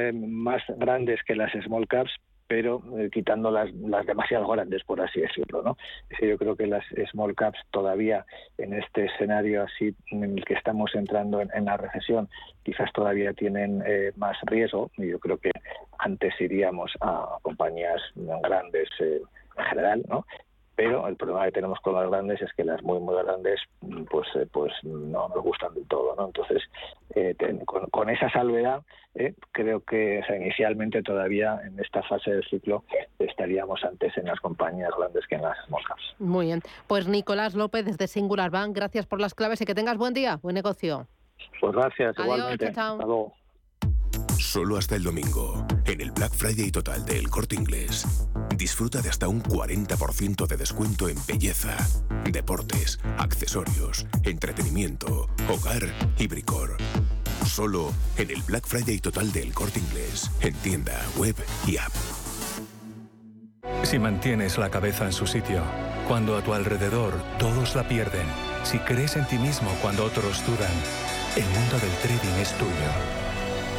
[0.44, 2.12] más grandes que las small caps,
[2.48, 5.62] pero eh, quitando las, las demasiado grandes, por así decirlo.
[5.62, 5.78] ¿no?
[6.22, 8.26] yo creo que las small caps todavía
[8.58, 12.30] en este escenario así en el que estamos entrando en, la recesión,
[12.64, 15.52] quizás todavía tienen eh, más riesgo y yo creo que
[16.00, 19.22] antes iríamos a compañías grandes eh,
[19.58, 20.26] en general, ¿no?
[20.76, 23.60] Pero el problema que tenemos con las grandes es que las muy muy grandes
[24.10, 26.64] pues eh, pues no nos gustan del todo no entonces
[27.16, 27.36] eh,
[27.92, 28.82] con, esa salvedad
[29.16, 32.84] eh, creo que inicialmente todavía en esta fase del ciclo
[33.20, 36.62] estaríamos antes en las compañías grandes que en las moscas muy bien.
[36.88, 40.40] Pues Nicolás López desde Singular Bank gracias por las claves y que tengas buen día
[40.42, 41.08] buen negocio.
[41.60, 42.74] Pues gracias igualmente
[44.38, 48.06] Solo hasta el domingo, en el Black Friday total del Corte Inglés.
[48.56, 51.76] Disfruta de hasta un 40% de descuento en belleza,
[52.32, 55.84] deportes, accesorios, entretenimiento, hogar
[56.18, 56.78] y bricor.
[57.46, 61.94] Solo en el Black Friday total del Corte Inglés, en tienda, web y app.
[63.84, 65.64] Si mantienes la cabeza en su sitio,
[66.08, 68.28] cuando a tu alrededor todos la pierden,
[68.64, 70.72] Si crees en ti mismo cuando otros dudan,
[71.36, 73.23] el mundo del trading es tuyo.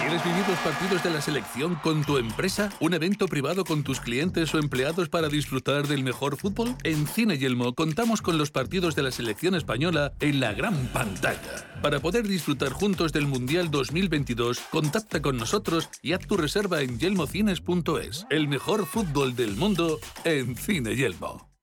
[0.00, 2.70] ¿Quieres vivir los partidos de la selección con tu empresa?
[2.80, 6.76] ¿Un evento privado con tus clientes o empleados para disfrutar del mejor fútbol?
[6.82, 11.80] En Cine Yelmo contamos con los partidos de la selección española en la gran pantalla.
[11.82, 16.98] Para poder disfrutar juntos del Mundial 2022, contacta con nosotros y haz tu reserva en
[16.98, 18.26] yelmocines.es.
[18.30, 21.53] El mejor fútbol del mundo en Cine Yelmo.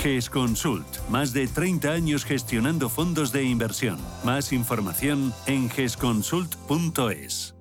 [0.00, 0.86] GESConsult.
[1.08, 3.98] Más de 30 años gestionando fondos de inversión.
[4.24, 7.51] Más información en gesconsult.es.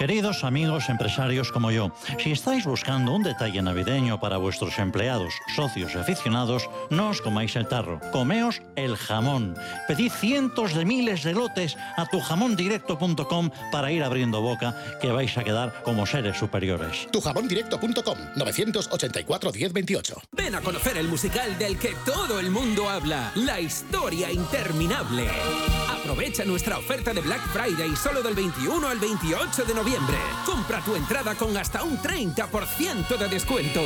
[0.00, 5.92] Queridos amigos empresarios como yo, si estáis buscando un detalle navideño para vuestros empleados, socios
[5.94, 9.54] y aficionados, no os comáis el tarro, comeos el jamón.
[9.86, 15.44] Pedid cientos de miles de lotes a tujamondirecto.com para ir abriendo boca, que vais a
[15.44, 17.06] quedar como seres superiores.
[17.12, 20.22] Tujamondirecto.com 984 1028.
[20.32, 25.28] Ven a conocer el musical del que todo el mundo habla, La historia interminable.
[25.90, 29.89] Aprovecha nuestra oferta de Black Friday solo del 21 al 28 de noviembre.
[30.46, 33.82] Compra tu entrada con hasta un 30% de descuento.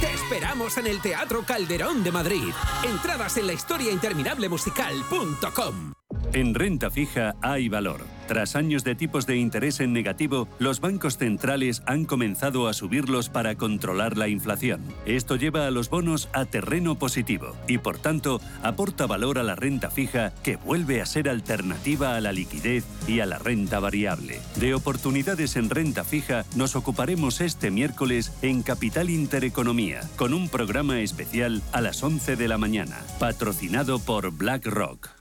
[0.00, 2.52] Te esperamos en el Teatro Calderón de Madrid.
[2.84, 5.97] Entradas en la historia interminable musical.com.
[6.34, 8.02] En renta fija hay valor.
[8.26, 13.30] Tras años de tipos de interés en negativo, los bancos centrales han comenzado a subirlos
[13.30, 14.82] para controlar la inflación.
[15.06, 19.54] Esto lleva a los bonos a terreno positivo y por tanto aporta valor a la
[19.54, 24.38] renta fija que vuelve a ser alternativa a la liquidez y a la renta variable.
[24.56, 31.00] De oportunidades en renta fija nos ocuparemos este miércoles en Capital Intereconomía con un programa
[31.00, 35.17] especial a las 11 de la mañana, patrocinado por BlackRock.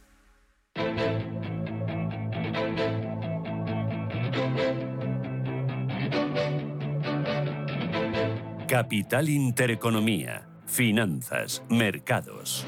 [8.67, 10.45] Capital Intereconomía.
[10.65, 12.65] Finanzas, mercados.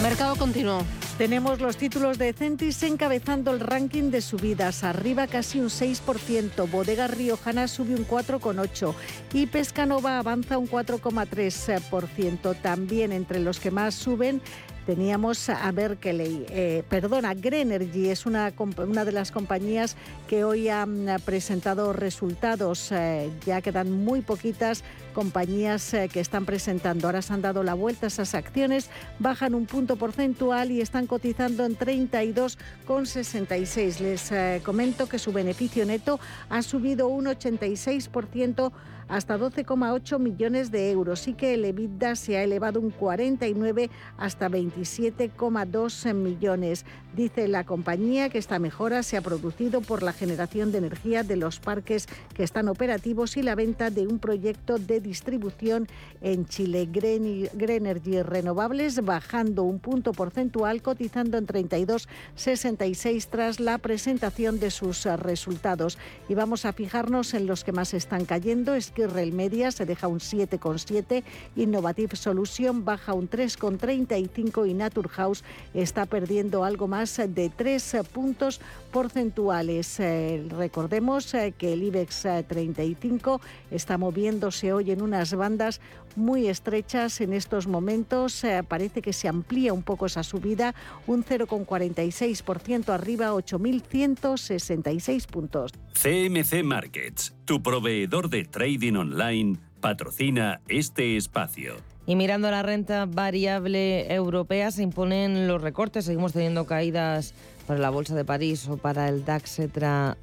[0.00, 0.84] Mercado continuo.
[1.18, 7.08] Tenemos los títulos de Centis encabezando el ranking de subidas, arriba casi un 6%, Bodega
[7.08, 8.94] Riojana sube un 4,8%
[9.32, 12.60] y Pescanova avanza un 4,3%.
[12.62, 14.40] También entre los que más suben
[14.86, 19.96] teníamos a Berkeley, eh, perdona, Greenergy es una, una de las compañías
[20.28, 22.92] que hoy han presentado resultados.
[22.92, 27.08] Eh, ya quedan muy poquitas compañías eh, que están presentando.
[27.08, 31.64] Ahora se han dado la vuelta esas acciones, bajan un punto porcentual y están cotizando
[31.64, 34.00] en 32,66.
[34.00, 34.30] Les
[34.62, 38.70] comento que su beneficio neto ha subido un 86%
[39.08, 44.48] hasta 12,8 millones de euros y que el EBITDA se ha elevado un 49 hasta
[44.48, 46.84] 27,2 millones.
[47.14, 51.36] Dice la compañía que esta mejora se ha producido por la generación de energía de
[51.36, 55.86] los parques que están operativos y la venta de un proyecto de distribución
[56.20, 56.88] en Chile.
[56.92, 65.98] Greenergy Renovables bajando un punto porcentual, cotizando en 32,66 tras la presentación de sus resultados.
[66.28, 68.74] Y vamos a fijarnos en los que más están cayendo.
[68.96, 71.22] Skirrel Media se deja un 7,7,
[71.56, 78.58] Innovative Solution baja un 3,35 y Naturhaus está perdiendo algo más de 3 puntos
[78.92, 80.00] porcentuales.
[80.00, 85.82] Eh, recordemos eh, que el IBEX 35 eh, está moviéndose hoy en unas bandas
[86.14, 88.42] muy estrechas en estos momentos.
[88.68, 90.74] parece que se amplía un poco esa subida,
[91.06, 95.72] un 0,46% arriba, 8.166 puntos.
[95.92, 101.74] CMC Markets, tu proveedor de trading online, patrocina este espacio.
[102.06, 107.34] Y mirando la renta variable europea se imponen los recortes, seguimos teniendo caídas
[107.66, 109.60] para la Bolsa de París o para el DAX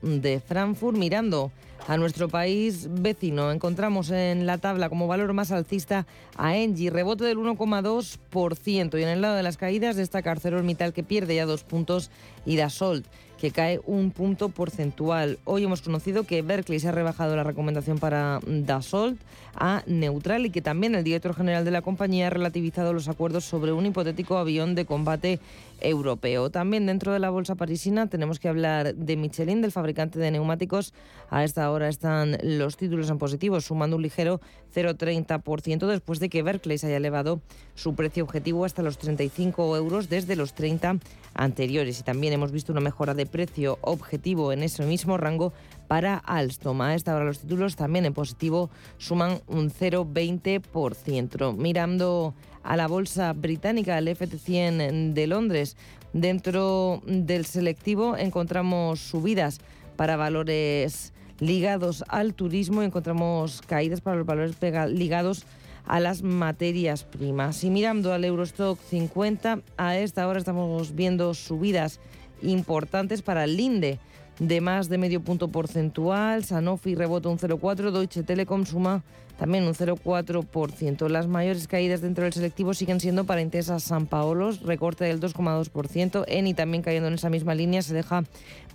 [0.01, 0.97] de Frankfurt.
[0.97, 1.51] Mirando
[1.87, 6.07] a nuestro país vecino, encontramos en la tabla como valor más alcista
[6.37, 8.97] a Engie, rebote del 1,2%.
[8.97, 12.11] Y en el lado de las caídas destaca ArcelorMittal que pierde ya dos puntos
[12.45, 13.05] y Dassault
[13.43, 15.37] que cae un punto porcentual.
[15.43, 19.19] Hoy hemos conocido que Berkeley se ha rebajado la recomendación para Dassault
[19.53, 23.43] a neutral y que también el director general de la compañía ha relativizado los acuerdos
[23.43, 25.41] sobre un hipotético avión de combate
[25.83, 26.49] europeo.
[26.49, 30.93] También dentro de la bolsa parisina tenemos que hablar de Michelin, del fabricante de neumáticos.
[31.29, 34.41] A esta hora están los títulos en positivo, sumando un ligero
[34.73, 37.41] 0,30% después de que Berkeley se haya elevado
[37.75, 40.97] su precio objetivo hasta los 35 euros desde los 30
[41.33, 41.99] anteriores.
[41.99, 45.53] Y también hemos visto una mejora de precio objetivo en ese mismo rango
[45.87, 46.81] para Alstom.
[46.81, 51.55] A esta hora los títulos también en positivo suman un 0,20%.
[51.55, 52.33] Mirando
[52.63, 55.77] a la bolsa británica, el FT100 de Londres,
[56.13, 59.59] dentro del selectivo encontramos subidas
[59.95, 64.55] para valores ligados al turismo, encontramos caídas para los valores
[64.89, 65.45] ligados
[65.85, 67.63] a las materias primas.
[67.63, 71.99] Y mirando al Eurostock 50, a esta hora estamos viendo subidas
[72.41, 73.99] importantes para el Linde
[74.39, 79.03] de más de medio punto porcentual, Sanofi rebota un 0,4, Deutsche Telekom suma
[79.37, 81.09] también un 0,4%.
[81.09, 86.25] Las mayores caídas dentro del selectivo siguen siendo para Intesa San Paolos, recorte del 2,2%,
[86.27, 88.23] Eni también cayendo en esa misma línea, se deja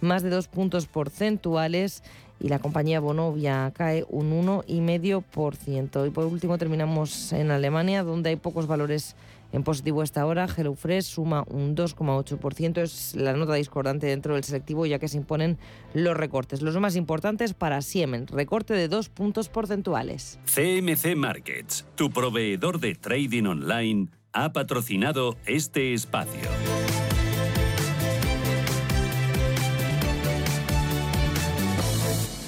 [0.00, 2.02] más de dos puntos porcentuales
[2.40, 6.06] y la compañía Bonovia cae un 1,5%.
[6.06, 9.16] Y por último terminamos en Alemania, donde hay pocos valores
[9.52, 12.82] en positivo esta hora, HelloFresh suma un 2,8%.
[12.82, 15.58] Es la nota discordante dentro del selectivo ya que se imponen
[15.94, 16.62] los recortes.
[16.62, 20.38] Los más importantes para Siemens, recorte de dos puntos porcentuales.
[20.44, 26.48] CMC Markets, tu proveedor de trading online, ha patrocinado este espacio.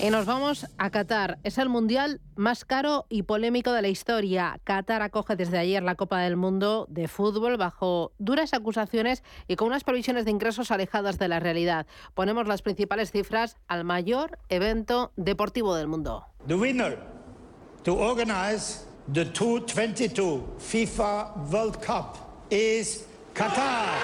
[0.02, 1.38] Y nos vamos a Qatar.
[1.44, 4.58] Es el mundial más caro y polémico de la historia.
[4.64, 9.68] Qatar acoge desde ayer la Copa del Mundo de fútbol bajo duras acusaciones y con
[9.68, 11.86] unas previsiones de ingresos alejadas de la realidad.
[12.14, 16.24] Ponemos las principales cifras al mayor evento deportivo del mundo.
[16.46, 16.98] The winner
[17.84, 22.16] to organize the 2022 FIFA World Cup
[22.48, 23.98] is Qatar.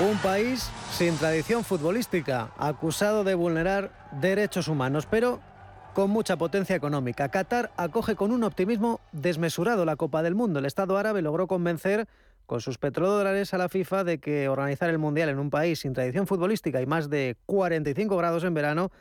[0.00, 5.40] Un país sin tradición futbolística, acusado de vulnerar derechos humanos, pero
[5.92, 7.28] con mucha potencia económica.
[7.30, 10.60] Qatar acoge con un optimismo desmesurado la Copa del Mundo.
[10.60, 12.06] El Estado árabe logró convencer
[12.46, 15.94] con sus petrodólares a la FIFA de que organizar el Mundial en un país sin
[15.94, 18.92] tradición futbolística y más de 45 grados en verano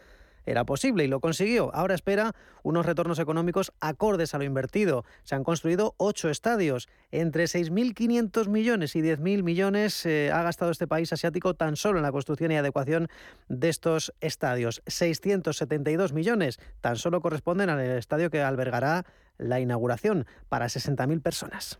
[0.46, 1.74] era posible y lo consiguió.
[1.74, 2.34] Ahora espera
[2.64, 5.06] unos retornos económicos acordes a lo invertido.
[5.24, 6.88] Se han construido ocho estadios.
[7.12, 12.04] Entre 6.500 millones y 10.000 millones eh, ha gastado este país asiático tan solo en
[12.04, 13.08] la construcción y adecuación
[13.50, 14.82] de estos estadios.
[14.88, 19.06] 672 millones tan solo corresponden al estadio que albergará
[19.38, 21.80] la inauguración para 60.000 personas.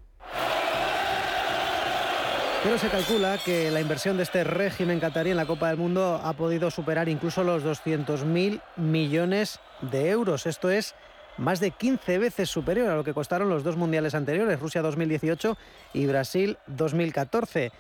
[2.64, 6.22] Pero se calcula que la inversión de este régimen catarí en la Copa del Mundo
[6.24, 10.46] ha podido superar incluso los 200.000 millones de euros.
[10.46, 10.96] Esto es
[11.38, 15.58] más de 15 veces superior a lo que costaron los dos mundiales anteriores, Rusia 2018
[15.94, 17.74] y Brasil 2014.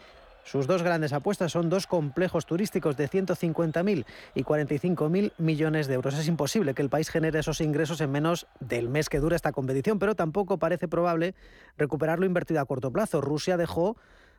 [0.44, 4.06] Sus dos grandes apuestas son dos complejos turísticos de 150.000
[4.36, 6.14] y 45.000 millones de euros.
[6.16, 9.54] Es imposible que el país genere esos ingresos en menos del mes que dura esta
[9.54, 11.36] competición, pero tampoco parece probable
[11.78, 13.22] recuperar lo invertido a corto plazo.
[13.22, 13.96] Rusia dejó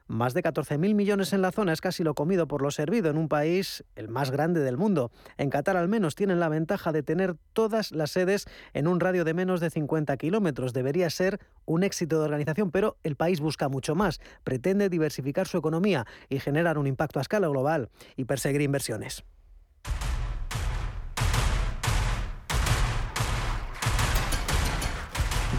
[0.07, 3.17] más de 14.000 millones en la zona es casi lo comido por lo servido en
[3.17, 5.11] un país el más grande del mundo.
[5.39, 9.25] En Qatar al menos tienen la ventaja de tener todas las sedes en un radio
[9.25, 10.73] de menos de 50 kilómetros.
[10.73, 14.21] Debería ser un éxito de organización, pero el país busca mucho más.
[14.45, 19.25] Pretende diversificar su economía y generar un impacto a escala global y perseguir inversiones.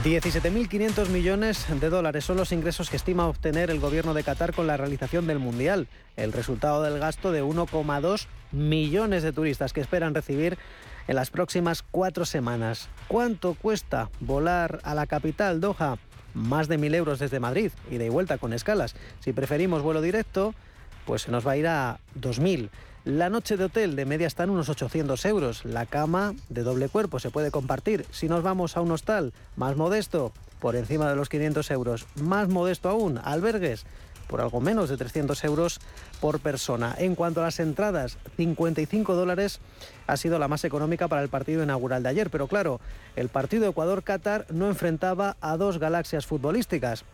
[0.05, 4.67] 17.500 millones de dólares son los ingresos que estima obtener el gobierno de Qatar con
[4.67, 10.13] la realización del Mundial, el resultado del gasto de 1,2 millones de turistas que esperan
[10.13, 10.59] recibir
[11.07, 12.87] en las próximas cuatro semanas.
[13.07, 15.97] ¿Cuánto cuesta volar a la capital, Doha?
[16.35, 18.95] Más de 1.000 euros desde Madrid, y de vuelta con escalas.
[19.21, 20.53] Si preferimos vuelo directo,
[21.07, 22.69] pues se nos va a ir a 2.000.
[23.05, 25.63] La noche de hotel de media está en unos 800 euros.
[25.63, 28.03] La cama de doble cuerpo se puede compartir.
[28.09, 32.07] Si nos vamos a un hostal más modesto, por encima de los 500 euros.
[32.15, 33.85] Más modesto aún, albergues
[34.27, 35.79] por algo menos de 300 euros
[36.19, 36.95] por persona.
[36.97, 39.59] En cuanto a las entradas, 55 dólares
[40.07, 42.31] ha sido la más económica para el partido inaugural de ayer.
[42.31, 42.81] Pero claro,
[43.15, 47.05] el partido Ecuador-Qatar no enfrentaba a dos galaxias futbolísticas.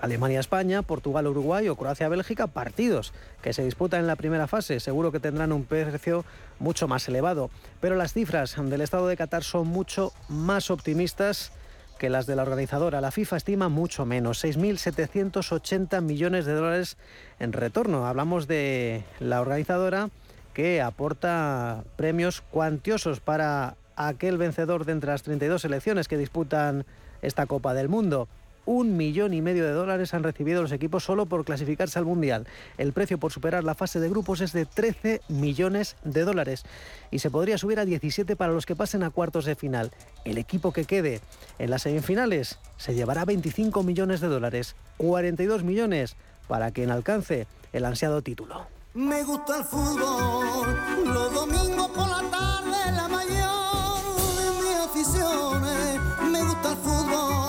[0.00, 4.80] Alemania-España, Portugal-Uruguay o Croacia-Bélgica, partidos que se disputan en la primera fase.
[4.80, 6.24] Seguro que tendrán un precio
[6.58, 7.50] mucho más elevado.
[7.80, 11.52] Pero las cifras del Estado de Qatar son mucho más optimistas
[11.98, 13.00] que las de la organizadora.
[13.00, 16.96] La FIFA estima mucho menos, 6.780 millones de dólares
[17.40, 18.06] en retorno.
[18.06, 20.10] Hablamos de la organizadora
[20.54, 26.86] que aporta premios cuantiosos para aquel vencedor de entre las 32 selecciones que disputan
[27.20, 28.28] esta Copa del Mundo
[28.68, 32.46] un millón y medio de dólares han recibido los equipos solo por clasificarse al Mundial.
[32.76, 36.64] El precio por superar la fase de grupos es de 13 millones de dólares
[37.10, 39.90] y se podría subir a 17 para los que pasen a cuartos de final.
[40.26, 41.22] El equipo que quede
[41.58, 46.16] en las semifinales se llevará 25 millones de dólares, 42 millones
[46.46, 48.66] para quien alcance el ansiado título.
[48.92, 50.66] Me gusta el fútbol,
[51.04, 54.02] los domingos por la tarde, la mayor
[54.36, 56.00] de mis aficiones.
[56.30, 57.47] Me gusta el fútbol,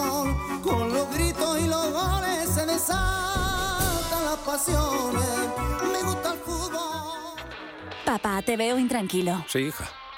[4.60, 5.91] pasiones.
[5.91, 7.39] Me gusta el fútbol.
[8.05, 9.43] Papá, te veo intranquilo.
[9.47, 9.89] Sí, hija.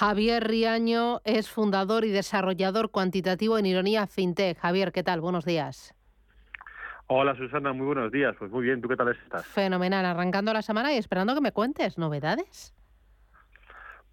[0.00, 4.56] Javier Riaño es fundador y desarrollador cuantitativo en Ironía FinTech.
[4.56, 5.20] Javier, ¿qué tal?
[5.20, 5.94] Buenos días.
[7.08, 8.34] Hola Susana, muy buenos días.
[8.38, 9.44] Pues muy bien, ¿tú qué tal estás?
[9.44, 12.74] Fenomenal, arrancando la semana y esperando que me cuentes novedades.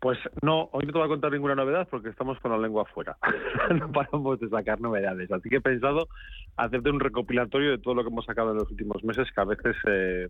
[0.02, 2.82] Pues no, hoy no te voy a contar ninguna novedad porque estamos con la lengua
[2.82, 3.16] afuera.
[3.74, 5.32] no paramos de sacar novedades.
[5.32, 6.10] Así que he pensado
[6.58, 9.46] hacerte un recopilatorio de todo lo que hemos sacado en los últimos meses, que a
[9.46, 10.28] veces eh,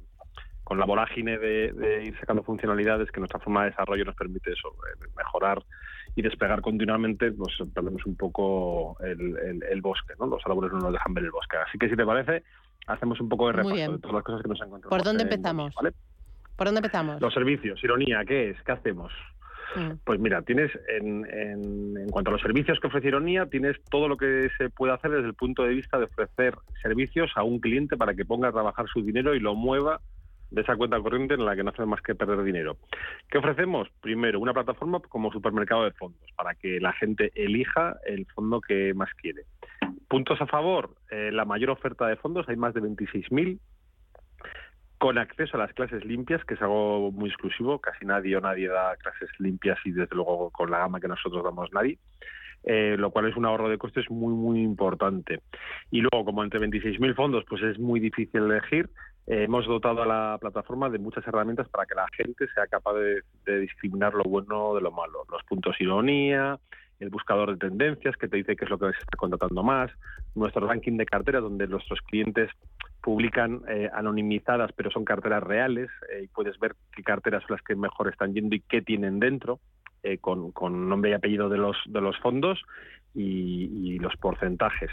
[0.67, 4.67] con la vorágine de, ir sacando funcionalidades que nuestra forma de desarrollo nos permite eso,
[4.67, 5.63] eh, mejorar
[6.13, 10.27] y despegar continuamente, pues perdemos un poco el, bosque, ¿no?
[10.27, 11.55] Los árboles no nos dejan ver el bosque.
[11.55, 12.43] Así que si te parece,
[12.85, 14.89] hacemos un poco de repaso de todas las cosas que nos encontramos.
[14.89, 15.73] ¿Por dónde empezamos?
[15.73, 17.21] ¿Por dónde empezamos?
[17.21, 18.61] Los servicios, ironía, ¿qué es?
[18.63, 19.13] ¿Qué hacemos?
[19.73, 19.91] Mm.
[20.03, 24.09] Pues mira, tienes en, en, en, cuanto a los servicios que ofrece Ironía, tienes todo
[24.09, 27.59] lo que se puede hacer desde el punto de vista de ofrecer servicios a un
[27.59, 30.01] cliente para que ponga a trabajar su dinero y lo mueva
[30.49, 32.77] de esa cuenta corriente en la que no hace más que perder dinero.
[33.29, 33.89] ¿Qué ofrecemos?
[34.01, 38.93] Primero, una plataforma como supermercado de fondos, para que la gente elija el fondo que
[38.93, 39.43] más quiere.
[40.07, 43.59] Puntos a favor, eh, la mayor oferta de fondos, hay más de 26.000,
[44.97, 48.67] con acceso a las clases limpias, que es algo muy exclusivo, casi nadie o nadie
[48.67, 51.99] da clases limpias y desde luego con la gama que nosotros damos nadie.
[52.63, 55.41] Eh, lo cual es un ahorro de costes muy, muy importante.
[55.91, 58.89] Y luego, como entre 26.000 fondos, pues es muy difícil elegir,
[59.27, 62.93] eh, hemos dotado a la plataforma de muchas herramientas para que la gente sea capaz
[62.93, 65.25] de, discriminar lo bueno de lo malo.
[65.29, 66.57] Los puntos ironía,
[67.01, 69.91] el buscador de tendencias que te dice qué es lo que se está contratando más,
[70.33, 72.49] nuestro ranking de carteras donde nuestros clientes
[73.01, 77.61] publican eh, anonimizadas pero son carteras reales eh, y puedes ver qué carteras son las
[77.63, 79.59] que mejor están yendo y qué tienen dentro
[80.21, 80.53] con,
[80.87, 82.61] nombre y apellido de los, de los fondos
[83.13, 84.89] y los porcentajes.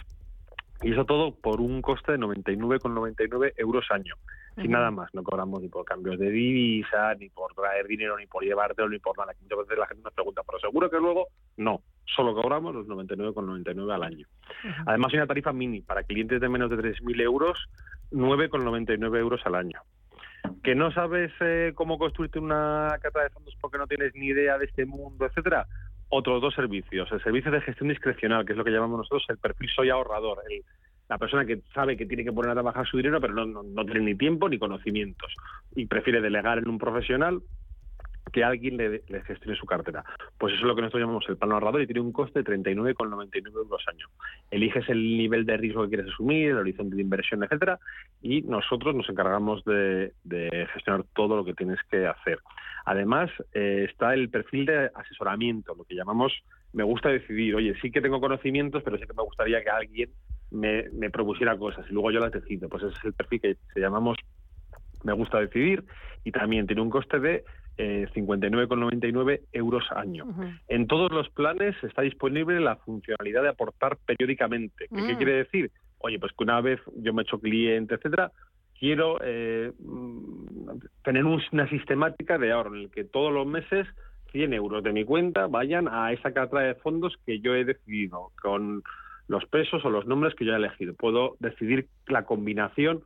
[0.85, 4.17] Y eso todo por un coste de 99,99 euros año.
[4.55, 8.27] Sin nada más, no cobramos ni por cambios de divisa, ni por traer dinero, ni
[8.27, 9.33] por llevártelo, ni por nada.
[9.41, 13.95] Muchas veces la gente nos pregunta, pero seguro que luego no, solo cobramos los 99,99
[13.95, 14.27] al año.
[14.87, 17.67] Además hay una tarifa mini para clientes de menos de 3.000 euros,
[18.13, 19.81] 9,99 euros al año.
[20.63, 24.59] Que no sabes eh, cómo construirte una carta de fondos porque no tienes ni idea
[24.59, 25.67] de este mundo, etcétera,
[26.09, 27.11] otros dos servicios.
[27.13, 30.39] El servicio de gestión discrecional, que es lo que llamamos nosotros el perfil soy ahorrador.
[31.09, 33.85] la persona que sabe que tiene que poner a trabajar su dinero, pero no, no,
[33.85, 35.35] tiene ni tiempo ni conocimientos
[35.75, 37.43] y prefiere delegar en un profesional
[38.35, 40.05] que alguien le, gestione su cartera.
[40.37, 42.53] Pues eso es lo que nosotros llamamos el plano ahorrador y tiene un coste de
[42.53, 44.09] 39,99 euros año.
[44.51, 47.79] Eliges el nivel de riesgo que quieres asumir, el horizonte de inversión, etcétera,
[48.21, 50.13] y nosotros nos encargamos de
[50.73, 52.41] gestionar todo lo que tienes que hacer.
[52.85, 56.33] Además, eh, está el perfil de asesoramiento, lo que llamamos
[56.73, 57.55] me gusta decidir.
[57.55, 60.11] Oye, sí que tengo conocimientos, pero sí que me gustaría que alguien
[60.51, 62.69] me, propusiera cosas y luego yo las decido.
[62.69, 64.19] Pues ese es el perfil que se llamamos
[65.03, 65.85] me gusta decidir
[66.25, 67.45] y también tiene un coste de
[67.77, 70.27] eh, 59,99 euros año.
[70.69, 74.87] En todos los planes está disponible la funcionalidad de aportar periódicamente.
[74.89, 75.17] ¿Qué, mm.
[75.17, 75.71] quiere decir?
[75.99, 78.31] Oye, pues que una vez yo me he hecho cliente, etcétera,
[78.79, 83.87] quiero eh, mm, tener una sistemática de ahorro en el que todos los meses
[84.33, 88.31] 100 euros de mi cuenta vayan a esa cartera de fondos que yo he decidido,
[88.43, 88.83] con
[89.29, 90.95] los pesos o los nombres que yo he elegido.
[90.95, 93.03] Puedo decidir la combinación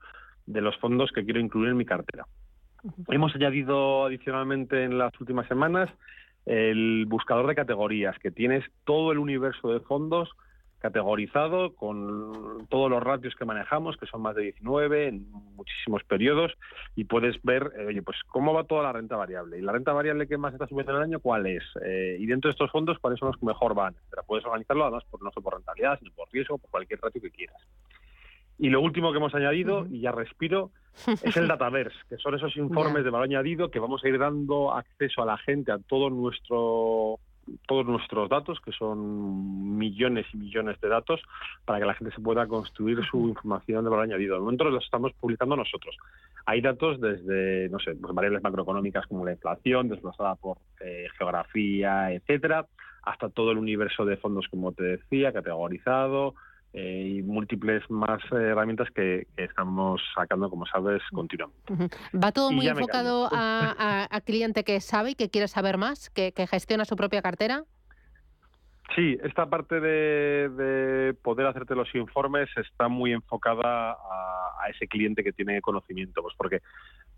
[0.46, 2.26] de los fondos que quiero incluir en mi cartera.
[3.08, 5.90] Hemos añadido adicionalmente en las últimas semanas
[6.46, 10.30] el buscador de categorías, que tienes todo el universo de fondos
[10.78, 16.52] categorizado con todos los ratios que manejamos, que son más de 19 en muchísimos periodos,
[16.94, 19.58] y puedes ver, eh, oye, pues cómo va toda la renta variable.
[19.58, 21.64] Y la renta variable que más está subiendo en el año, ¿cuál es?
[21.84, 23.96] Eh, y dentro de estos fondos, ¿cuáles son los que mejor van?
[24.08, 27.20] Pero puedes organizarlo además por, no solo por rentabilidad, sino por riesgo, por cualquier ratio
[27.20, 27.60] que quieras.
[28.58, 30.70] Y lo último que hemos añadido, y ya respiro,
[31.06, 34.74] es el Dataverse, que son esos informes de valor añadido que vamos a ir dando
[34.74, 37.20] acceso a la gente a todo nuestro
[37.66, 41.20] todos nuestros datos, que son millones y millones de datos,
[41.64, 44.34] para que la gente se pueda construir su información de valor añadido.
[44.34, 45.96] De momento los estamos publicando nosotros.
[46.46, 52.12] Hay datos desde, no sé, pues variables macroeconómicas como la inflación, desplazada por eh, geografía,
[52.12, 52.66] etcétera,
[53.02, 56.34] hasta todo el universo de fondos, como te decía, categorizado,
[56.74, 61.90] eh, y múltiples más herramientas que, estamos sacando, como sabes, continuamente.
[62.14, 66.84] ¿Va todo muy enfocado a, cliente que sabe y que quiere saber más, que, gestiona
[66.84, 67.64] su propia cartera?
[68.94, 73.96] Sí, esta parte de, poder hacerte los informes está muy enfocada a,
[74.62, 76.60] a, ese cliente que tiene conocimiento, pues porque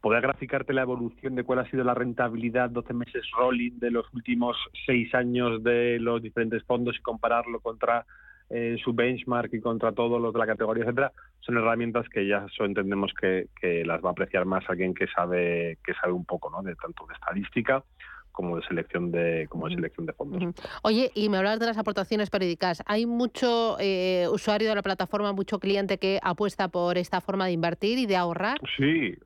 [0.01, 4.07] poder graficarte la evolución de cuál ha sido la rentabilidad 12 meses rolling de los
[4.15, 8.07] últimos seis años de los diferentes fondos y compararlo contra
[8.51, 12.47] eh, su benchmark y contra todos los de la categoría, etcétera, son herramientas que ya
[12.59, 13.47] entendemos que,
[13.85, 16.63] las va a apreciar más alguien que sabe que sabe un poco, ¿no?
[16.63, 17.85] De tanto de estadística
[18.33, 20.55] como de selección de como de selección de fondos.
[20.83, 22.83] Oye, y me hablabas de las aportaciones periódicas.
[22.87, 27.53] ¿Hay mucho eh, usuario de la plataforma, mucho cliente que apuesta por esta forma de
[27.53, 28.59] invertir y de ahorrar?
[28.77, 29.17] Sí,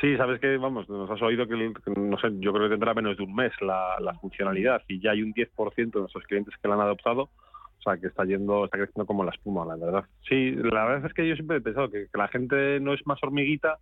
[0.00, 3.16] Sí, sabes que, vamos, nos has oído que, no sé, yo creo que tendrá menos
[3.16, 6.66] de un mes la, la funcionalidad y ya hay un 10% de nuestros clientes que
[6.66, 7.28] la han adoptado.
[7.82, 10.04] O sea, que está yendo, está creciendo como la espuma, la verdad.
[10.28, 13.18] Sí, la verdad es que yo siempre he pensado que, la gente no es más
[13.22, 13.78] hormiguita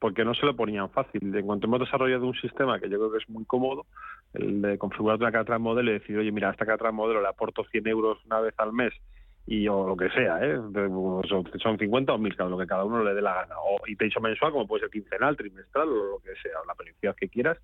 [0.00, 1.34] porque no se lo ponían fácil.
[1.34, 3.86] En cuanto hemos desarrollado un sistema que yo creo que es muy cómodo,
[4.34, 7.28] el de configurar una cartera modelo y decir, oye, mira, a esta cartera modelo le
[7.28, 8.92] aporto 100 euros una vez al mes
[9.46, 10.58] y o lo que sea, ¿eh?
[11.62, 13.54] son 50 o 1000, lo que cada uno le dé la gana.
[13.60, 16.74] O, y te mensual, como puede ser quincenal, trimestral o lo que sea, o la
[16.74, 17.58] periodicidad que quieras.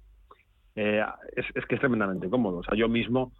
[0.76, 1.04] Eh,
[1.34, 2.58] es, que es tremendamente cómodo.
[2.58, 3.32] O sea, yo mismo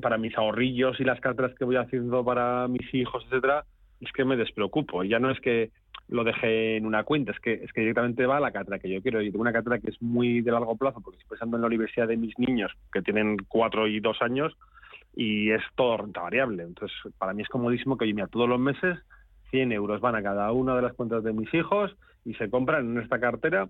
[0.00, 3.64] para mis ahorrillos y las carteras que voy haciendo para mis hijos, etcétera,
[4.00, 5.04] es que me despreocupo.
[5.04, 5.70] Ya no es que
[6.08, 8.90] lo deje en una cuenta, es que, es que directamente va a la cartera que
[8.90, 9.22] yo quiero.
[9.22, 11.68] Y tengo una cartera que es muy de largo plazo, porque estoy pensando en la
[11.68, 14.52] universidad de mis niños, que tienen cuatro y dos años,
[15.14, 16.62] y es todo renta variable.
[16.64, 18.98] Entonces, para mí es comodísimo que, oye, mira, todos los meses
[19.50, 22.90] 100 euros van a cada una de las cuentas de mis hijos y se compran
[22.90, 23.68] en esta cartera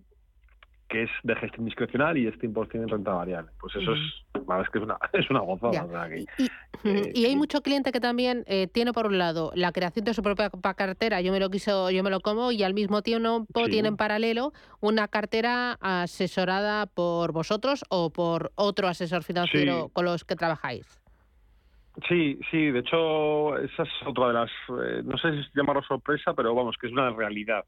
[0.93, 3.51] que es de gestión discrecional y es 100% en renta variable.
[3.59, 6.09] Pues eso es, que es una, es una gozada.
[6.84, 10.22] y, hay mucho cliente que también eh, tiene por un lado la creación de su
[10.22, 13.88] propia cartera, yo me lo quiso, yo me lo como, y al mismo tiempo tiene
[13.88, 20.36] en paralelo una cartera asesorada por vosotros o por otro asesor financiero con los que
[20.36, 21.01] trabajáis.
[22.07, 24.51] Sí, sí, de hecho, esa es otra de las,
[24.82, 27.64] eh, no sé si llamarlo sorpresa, pero vamos, que es una realidad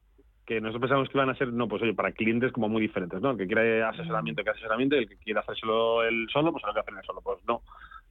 [0.47, 3.21] que nosotros pensamos que van a ser, no, pues oye, para clientes como muy diferentes,
[3.21, 3.31] ¿no?
[3.31, 6.75] El que quiere asesoramiento, que asesoramiento, y el que quiere hacérselo él solo, pues lo
[6.75, 7.21] que hacer él solo.
[7.23, 7.63] Pues no.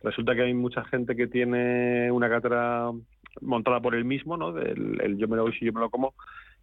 [0.01, 2.91] Resulta que hay mucha gente que tiene una cartera
[3.41, 4.51] montada por él mismo, ¿no?
[4.51, 6.13] Del el yo me lo voy si yo me lo como,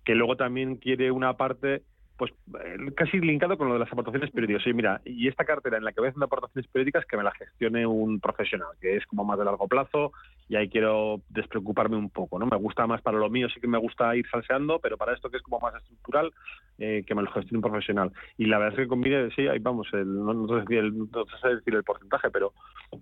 [0.05, 1.83] que luego también quiere una parte
[2.21, 4.63] pues eh, casi linkado con lo de las aportaciones periódicas.
[4.63, 7.33] Sí, mira, y esta cartera en la que voy haciendo aportaciones periódicas que me la
[7.33, 10.13] gestione un profesional, que es como más de largo plazo
[10.47, 12.45] y ahí quiero despreocuparme un poco, ¿no?
[12.45, 15.31] Me gusta más para lo mío, sí que me gusta ir salseando, pero para esto
[15.31, 16.31] que es como más estructural,
[16.77, 18.13] eh, que me lo gestione un profesional.
[18.37, 21.49] Y la verdad es que combine, sí, ahí vamos, no, sé decir el, no, sé
[21.49, 22.53] decir el porcentaje, pero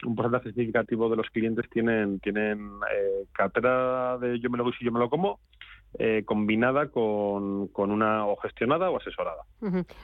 [0.05, 4.75] un porcentaje significativo de los clientes tienen tienen eh, cartera de yo me lo voy
[4.75, 5.41] si yo me lo como,
[5.99, 9.43] eh, combinada con, con, una o gestionada o asesorada.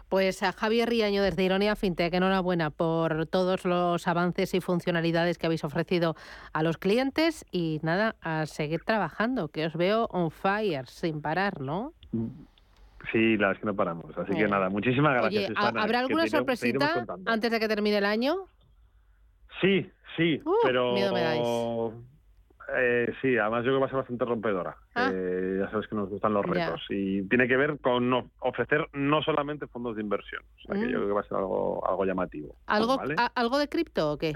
[0.09, 5.47] Pues a Javier Riaño desde Ironia FinTech, enhorabuena por todos los avances y funcionalidades que
[5.47, 6.17] habéis ofrecido
[6.53, 11.61] a los clientes y nada, a seguir trabajando, que os veo on fire, sin parar,
[11.61, 11.93] ¿no?
[13.13, 14.19] Sí, la verdad es que no paramos.
[14.19, 15.53] Así que nada, muchísimas gracias.
[15.57, 18.47] ¿Habrá alguna sorpresita antes de que termine el año?
[19.61, 21.93] Sí, sí, uh, pero...
[22.77, 24.77] Eh, sí, además yo creo que va a ser bastante rompedora.
[24.95, 25.11] Ah.
[25.13, 26.83] Eh, ya sabes que nos gustan los retos.
[26.89, 30.43] Y tiene que ver con ofrecer no solamente fondos de inversión.
[30.57, 31.03] O sea, que yo mm.
[31.03, 32.57] creo que va a ser algo, algo llamativo.
[32.67, 32.99] ¿Algo,
[33.35, 34.33] ¿Algo de cripto o qué?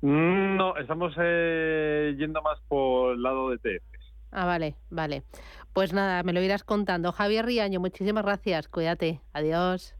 [0.00, 4.14] Mm, no, estamos eh, yendo más por el lado de TFs.
[4.30, 5.24] Ah, vale, vale.
[5.72, 7.12] Pues nada, me lo irás contando.
[7.12, 8.68] Javier Riaño, muchísimas gracias.
[8.68, 9.20] Cuídate.
[9.32, 9.94] Adiós.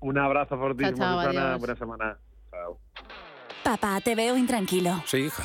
[0.00, 2.18] Un abrazo fortísimo, chao, Buena semana.
[2.50, 2.78] Chao.
[3.64, 5.02] Papá, te veo intranquilo.
[5.04, 5.44] Sí, hija.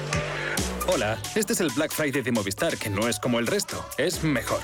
[0.93, 4.25] Hola, este es el Black Friday de Movistar, que no es como el resto, es
[4.25, 4.59] mejor.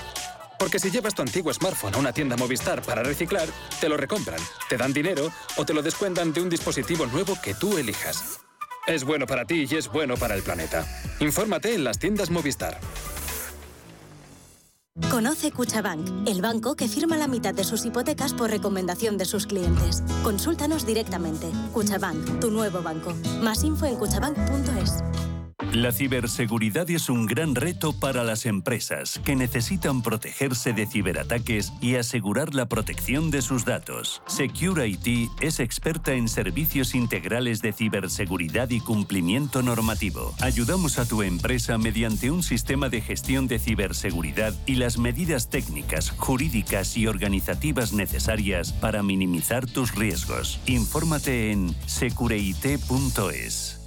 [0.60, 3.48] Porque si llevas tu antiguo smartphone a una tienda Movistar para reciclar,
[3.80, 7.54] te lo recompran, te dan dinero o te lo descuentan de un dispositivo nuevo que
[7.54, 8.42] tú elijas.
[8.88, 10.86] Es bueno para ti y es bueno para el planeta.
[11.22, 12.78] Infórmate en las tiendas Movistar.
[15.10, 19.48] Conoce Cuchabank, el banco que firma la mitad de sus hipotecas por recomendación de sus
[19.48, 20.04] clientes.
[20.24, 21.50] Consúltanos directamente.
[21.72, 23.14] Cuchabank, tu nuevo banco.
[23.42, 25.27] Más info en cuchabank.es.
[25.74, 31.96] La ciberseguridad es un gran reto para las empresas que necesitan protegerse de ciberataques y
[31.96, 34.22] asegurar la protección de sus datos.
[34.28, 40.34] Secure IT es experta en servicios integrales de ciberseguridad y cumplimiento normativo.
[40.40, 46.12] Ayudamos a tu empresa mediante un sistema de gestión de ciberseguridad y las medidas técnicas,
[46.12, 50.62] jurídicas y organizativas necesarias para minimizar tus riesgos.
[50.66, 53.87] Infórmate en secureit.es.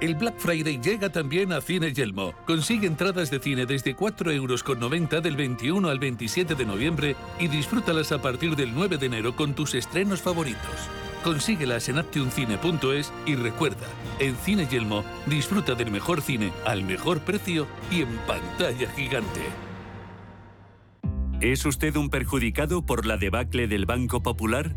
[0.00, 2.32] El Black Friday llega también a Cine Yelmo.
[2.46, 8.12] Consigue entradas de cine desde 4,90 euros del 21 al 27 de noviembre y disfrútalas
[8.12, 10.88] a partir del 9 de enero con tus estrenos favoritos.
[11.24, 13.88] Consíguelas en aptioncine.es y recuerda,
[14.20, 19.40] en Cine Yelmo disfruta del mejor cine al mejor precio y en pantalla gigante.
[21.40, 24.76] ¿Es usted un perjudicado por la debacle del Banco Popular?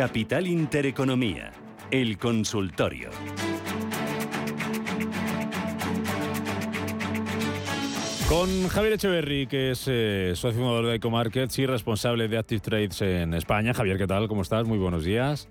[0.00, 1.52] Capital Intereconomía,
[1.90, 3.10] el consultorio.
[8.26, 13.02] Con Javier Echeverry, que es eh, socio fundador de EcoMarkets y responsable de Active Trades
[13.02, 13.74] en España.
[13.74, 14.26] Javier, ¿qué tal?
[14.26, 14.66] ¿Cómo estás?
[14.66, 15.48] Muy buenos días.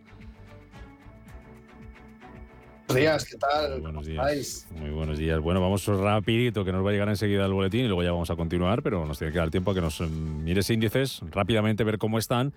[2.87, 3.73] Buenos días, ¿qué tal?
[3.73, 4.67] Muy buenos días.
[4.71, 5.39] Muy buenos días.
[5.41, 8.31] Bueno, vamos rapidito, que nos va a llegar enseguida el boletín y luego ya vamos
[8.31, 11.83] a continuar, pero nos tiene que dar tiempo a que nos mm, mires índices rápidamente,
[11.83, 12.51] ver cómo están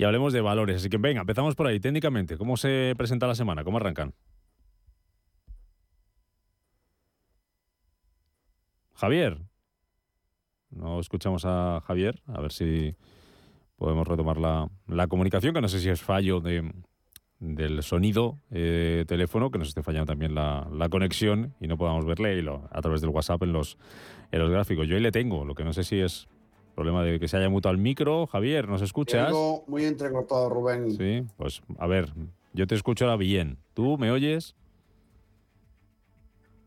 [0.00, 0.76] y hablemos de valores.
[0.76, 1.78] Así que venga, empezamos por ahí.
[1.78, 3.64] Técnicamente, ¿cómo se presenta la semana?
[3.64, 4.14] ¿Cómo arrancan?
[8.94, 9.36] Javier.
[10.70, 12.22] No escuchamos a Javier.
[12.28, 12.96] A ver si
[13.76, 16.72] podemos retomar la, comunicación, que no sé si es fallo de,
[17.38, 22.42] del sonido eh, teléfono, que nos esté fallando también la, conexión y no podamos verle
[22.70, 23.76] a través del WhatsApp en los,
[24.32, 24.88] en los gráficos.
[24.88, 26.26] Yo ahí le tengo, lo que no sé si es
[26.74, 28.26] Problema de que se haya mutado el micro.
[28.26, 29.26] Javier, ¿nos escuchas?
[29.26, 30.92] Tengo muy entrecortado, Rubén.
[30.92, 32.12] Sí, pues a ver,
[32.52, 33.58] yo te escucho ahora bien.
[33.74, 34.54] ¿Tú me oyes?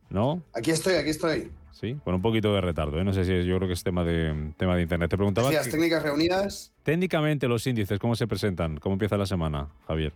[0.10, 0.44] ¿No?
[0.54, 1.52] Aquí estoy, aquí estoy.
[1.72, 3.00] Sí, con un poquito de retardo.
[3.00, 3.04] ¿eh?
[3.04, 5.10] No sé si es, yo creo que es tema de, tema de internet.
[5.10, 5.52] Te preguntaba.
[5.52, 6.72] ¿Las técnicas reunidas?
[6.84, 8.78] Técnicamente, los índices, ¿cómo se presentan?
[8.78, 10.14] ¿Cómo empieza la semana, Javier?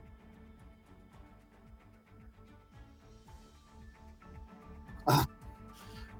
[5.07, 5.27] Ah.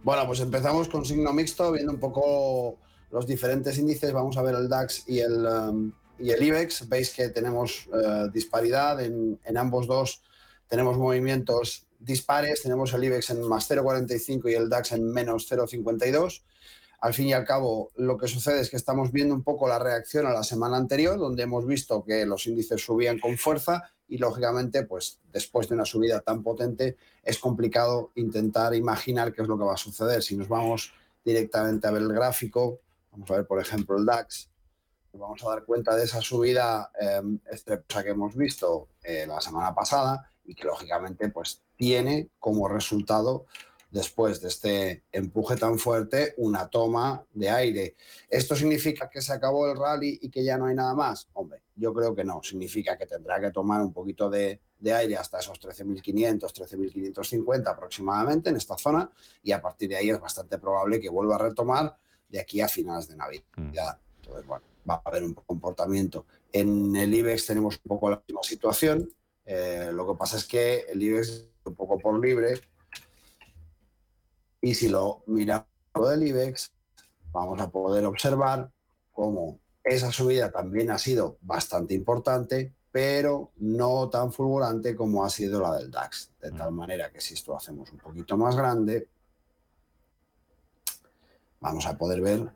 [0.03, 2.78] Bueno, pues empezamos con signo mixto, viendo un poco
[3.12, 4.14] los diferentes índices.
[4.14, 6.88] Vamos a ver el DAX y el, um, y el IBEX.
[6.89, 10.22] Veis que tenemos uh, disparidad en, en, ambos dos.
[10.68, 12.62] Tenemos movimientos dispares.
[12.62, 16.41] Tenemos el IBEX en más 0,45 y el DAX en menos 0,52.
[16.99, 19.78] Al fin y al cabo, lo que sucede es que estamos viendo un poco la
[19.78, 24.18] reacción a la semana anterior, donde hemos visto que los índices subían con fuerza y
[24.18, 29.60] lógicamente, pues después de una subida tan potente, es complicado intentar imaginar qué es lo
[29.60, 30.24] que va a suceder.
[30.24, 30.91] Si nos vamos
[31.24, 32.80] directamente a ver el gráfico,
[33.18, 34.49] vamos a ver, por ejemplo, el DAX,
[35.13, 37.22] vamos a dar cuenta de esa subida eh,
[38.03, 43.47] que hemos visto eh, la semana pasada y que lógicamente pues tiene como resultado
[43.89, 47.95] después de este empuje tan fuerte, una toma de aire.
[48.30, 51.28] ¿Esto significa que se acabó el rally y que ya no hay nada más?
[51.34, 52.43] Hombre, yo creo que no.
[52.43, 58.57] Significa que tendrá que tomar un poquito de, aire hasta esos 13.500, 13.550 aproximadamente en
[58.57, 59.09] esta zona
[59.41, 61.97] y a partir de ahí es bastante probable que vuelva a retomar
[62.28, 63.43] de aquí a finales de Navidad.
[63.55, 63.71] Mm.
[64.21, 66.25] Entonces, bueno, va a haber un comportamiento.
[66.51, 69.09] En el IBEX tenemos un poco la misma situación.
[69.45, 72.61] Eh, lo que pasa es que el IBEX un poco por libre
[74.61, 75.67] y si lo miramos
[76.09, 76.71] del IBEX,
[77.32, 78.71] vamos a poder observar
[79.11, 85.61] cómo esa subida también ha sido bastante importante, pero no tan fulgurante como ha sido
[85.61, 86.32] la del DAX.
[86.41, 89.07] De tal manera que si esto lo hacemos un poquito más grande,
[91.60, 92.51] vamos a poder ver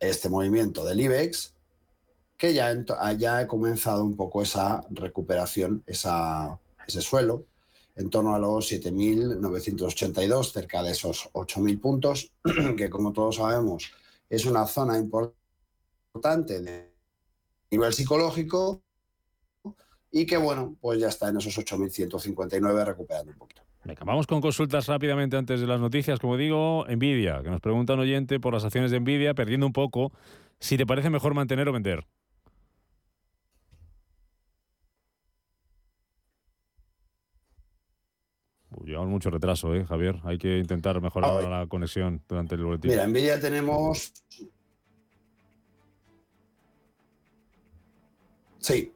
[0.00, 1.54] este movimiento del IBEX,
[2.36, 2.74] que ya,
[3.16, 7.46] ya ha comenzado un poco esa recuperación, esa, ese suelo,
[7.94, 12.32] en torno a los 7.982, cerca de esos 8.000 puntos,
[12.76, 13.92] que como todos sabemos
[14.32, 16.90] es una zona importante de
[17.70, 18.82] nivel psicológico
[20.10, 23.62] y que bueno, pues ya está en esos 8.159 recuperando un poquito.
[23.84, 26.20] Venga, vamos con consultas rápidamente antes de las noticias.
[26.20, 29.72] Como digo, Nvidia, que nos pregunta un oyente por las acciones de Nvidia, perdiendo un
[29.72, 30.12] poco,
[30.60, 32.06] si te parece mejor mantener o vender.
[38.84, 40.18] llevamos mucho retraso, ¿eh, Javier?
[40.24, 42.90] Hay que intentar mejorar la conexión durante el boletín.
[42.90, 44.12] Mira, Nvidia tenemos...
[48.58, 48.92] Sí,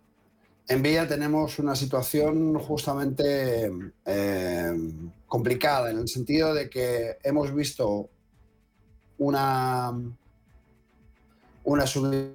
[0.69, 3.71] en Nvidia tenemos una situación justamente
[4.05, 4.93] eh,
[5.27, 8.09] complicada, en el sentido de que hemos visto
[9.19, 9.93] una,
[11.65, 12.31] una subida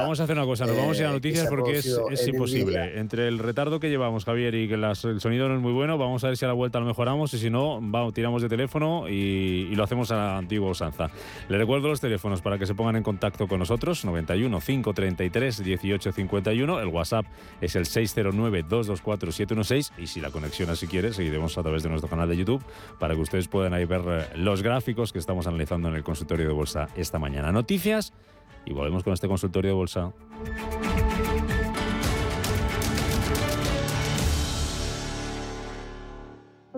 [0.00, 2.98] Vamos a hacer una cosa, nos vamos a ir a eh, noticias porque es, imposible.
[2.98, 6.22] Entre el retardo que llevamos, Javier, y que el sonido no es muy bueno, vamos
[6.22, 9.08] a ver si a la vuelta lo mejoramos y si no, vamos, tiramos de teléfono
[9.08, 11.10] y, lo hacemos a la antigua usanza.
[11.48, 16.80] Le recuerdo los teléfonos para que se pongan en contacto con nosotros, 91 533 1851,
[16.80, 17.26] el WhatsApp
[17.60, 21.88] es el 609 224 716 y si la conexión así quiere, seguiremos a través de
[21.88, 22.62] nuestro canal de YouTube
[23.00, 26.52] para que ustedes puedan ahí ver los gráficos que estamos analizando en el consultorio de
[26.52, 27.50] bolsa esta mañana.
[27.50, 28.12] Noticias
[28.64, 30.12] y volvemos con este consultorio de bolsa.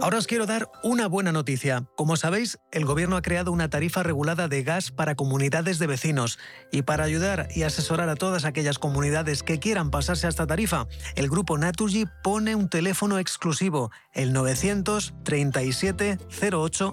[0.05, 1.87] Ahora os quiero dar una buena noticia.
[1.97, 6.39] Como sabéis, el gobierno ha creado una tarifa regulada de gas para comunidades de vecinos.
[6.71, 10.89] Y para ayudar y asesorar a todas aquellas comunidades que quieran pasarse a esta tarifa,
[11.15, 16.19] el grupo Naturgy pone un teléfono exclusivo, el 937
[16.53, 16.83] 08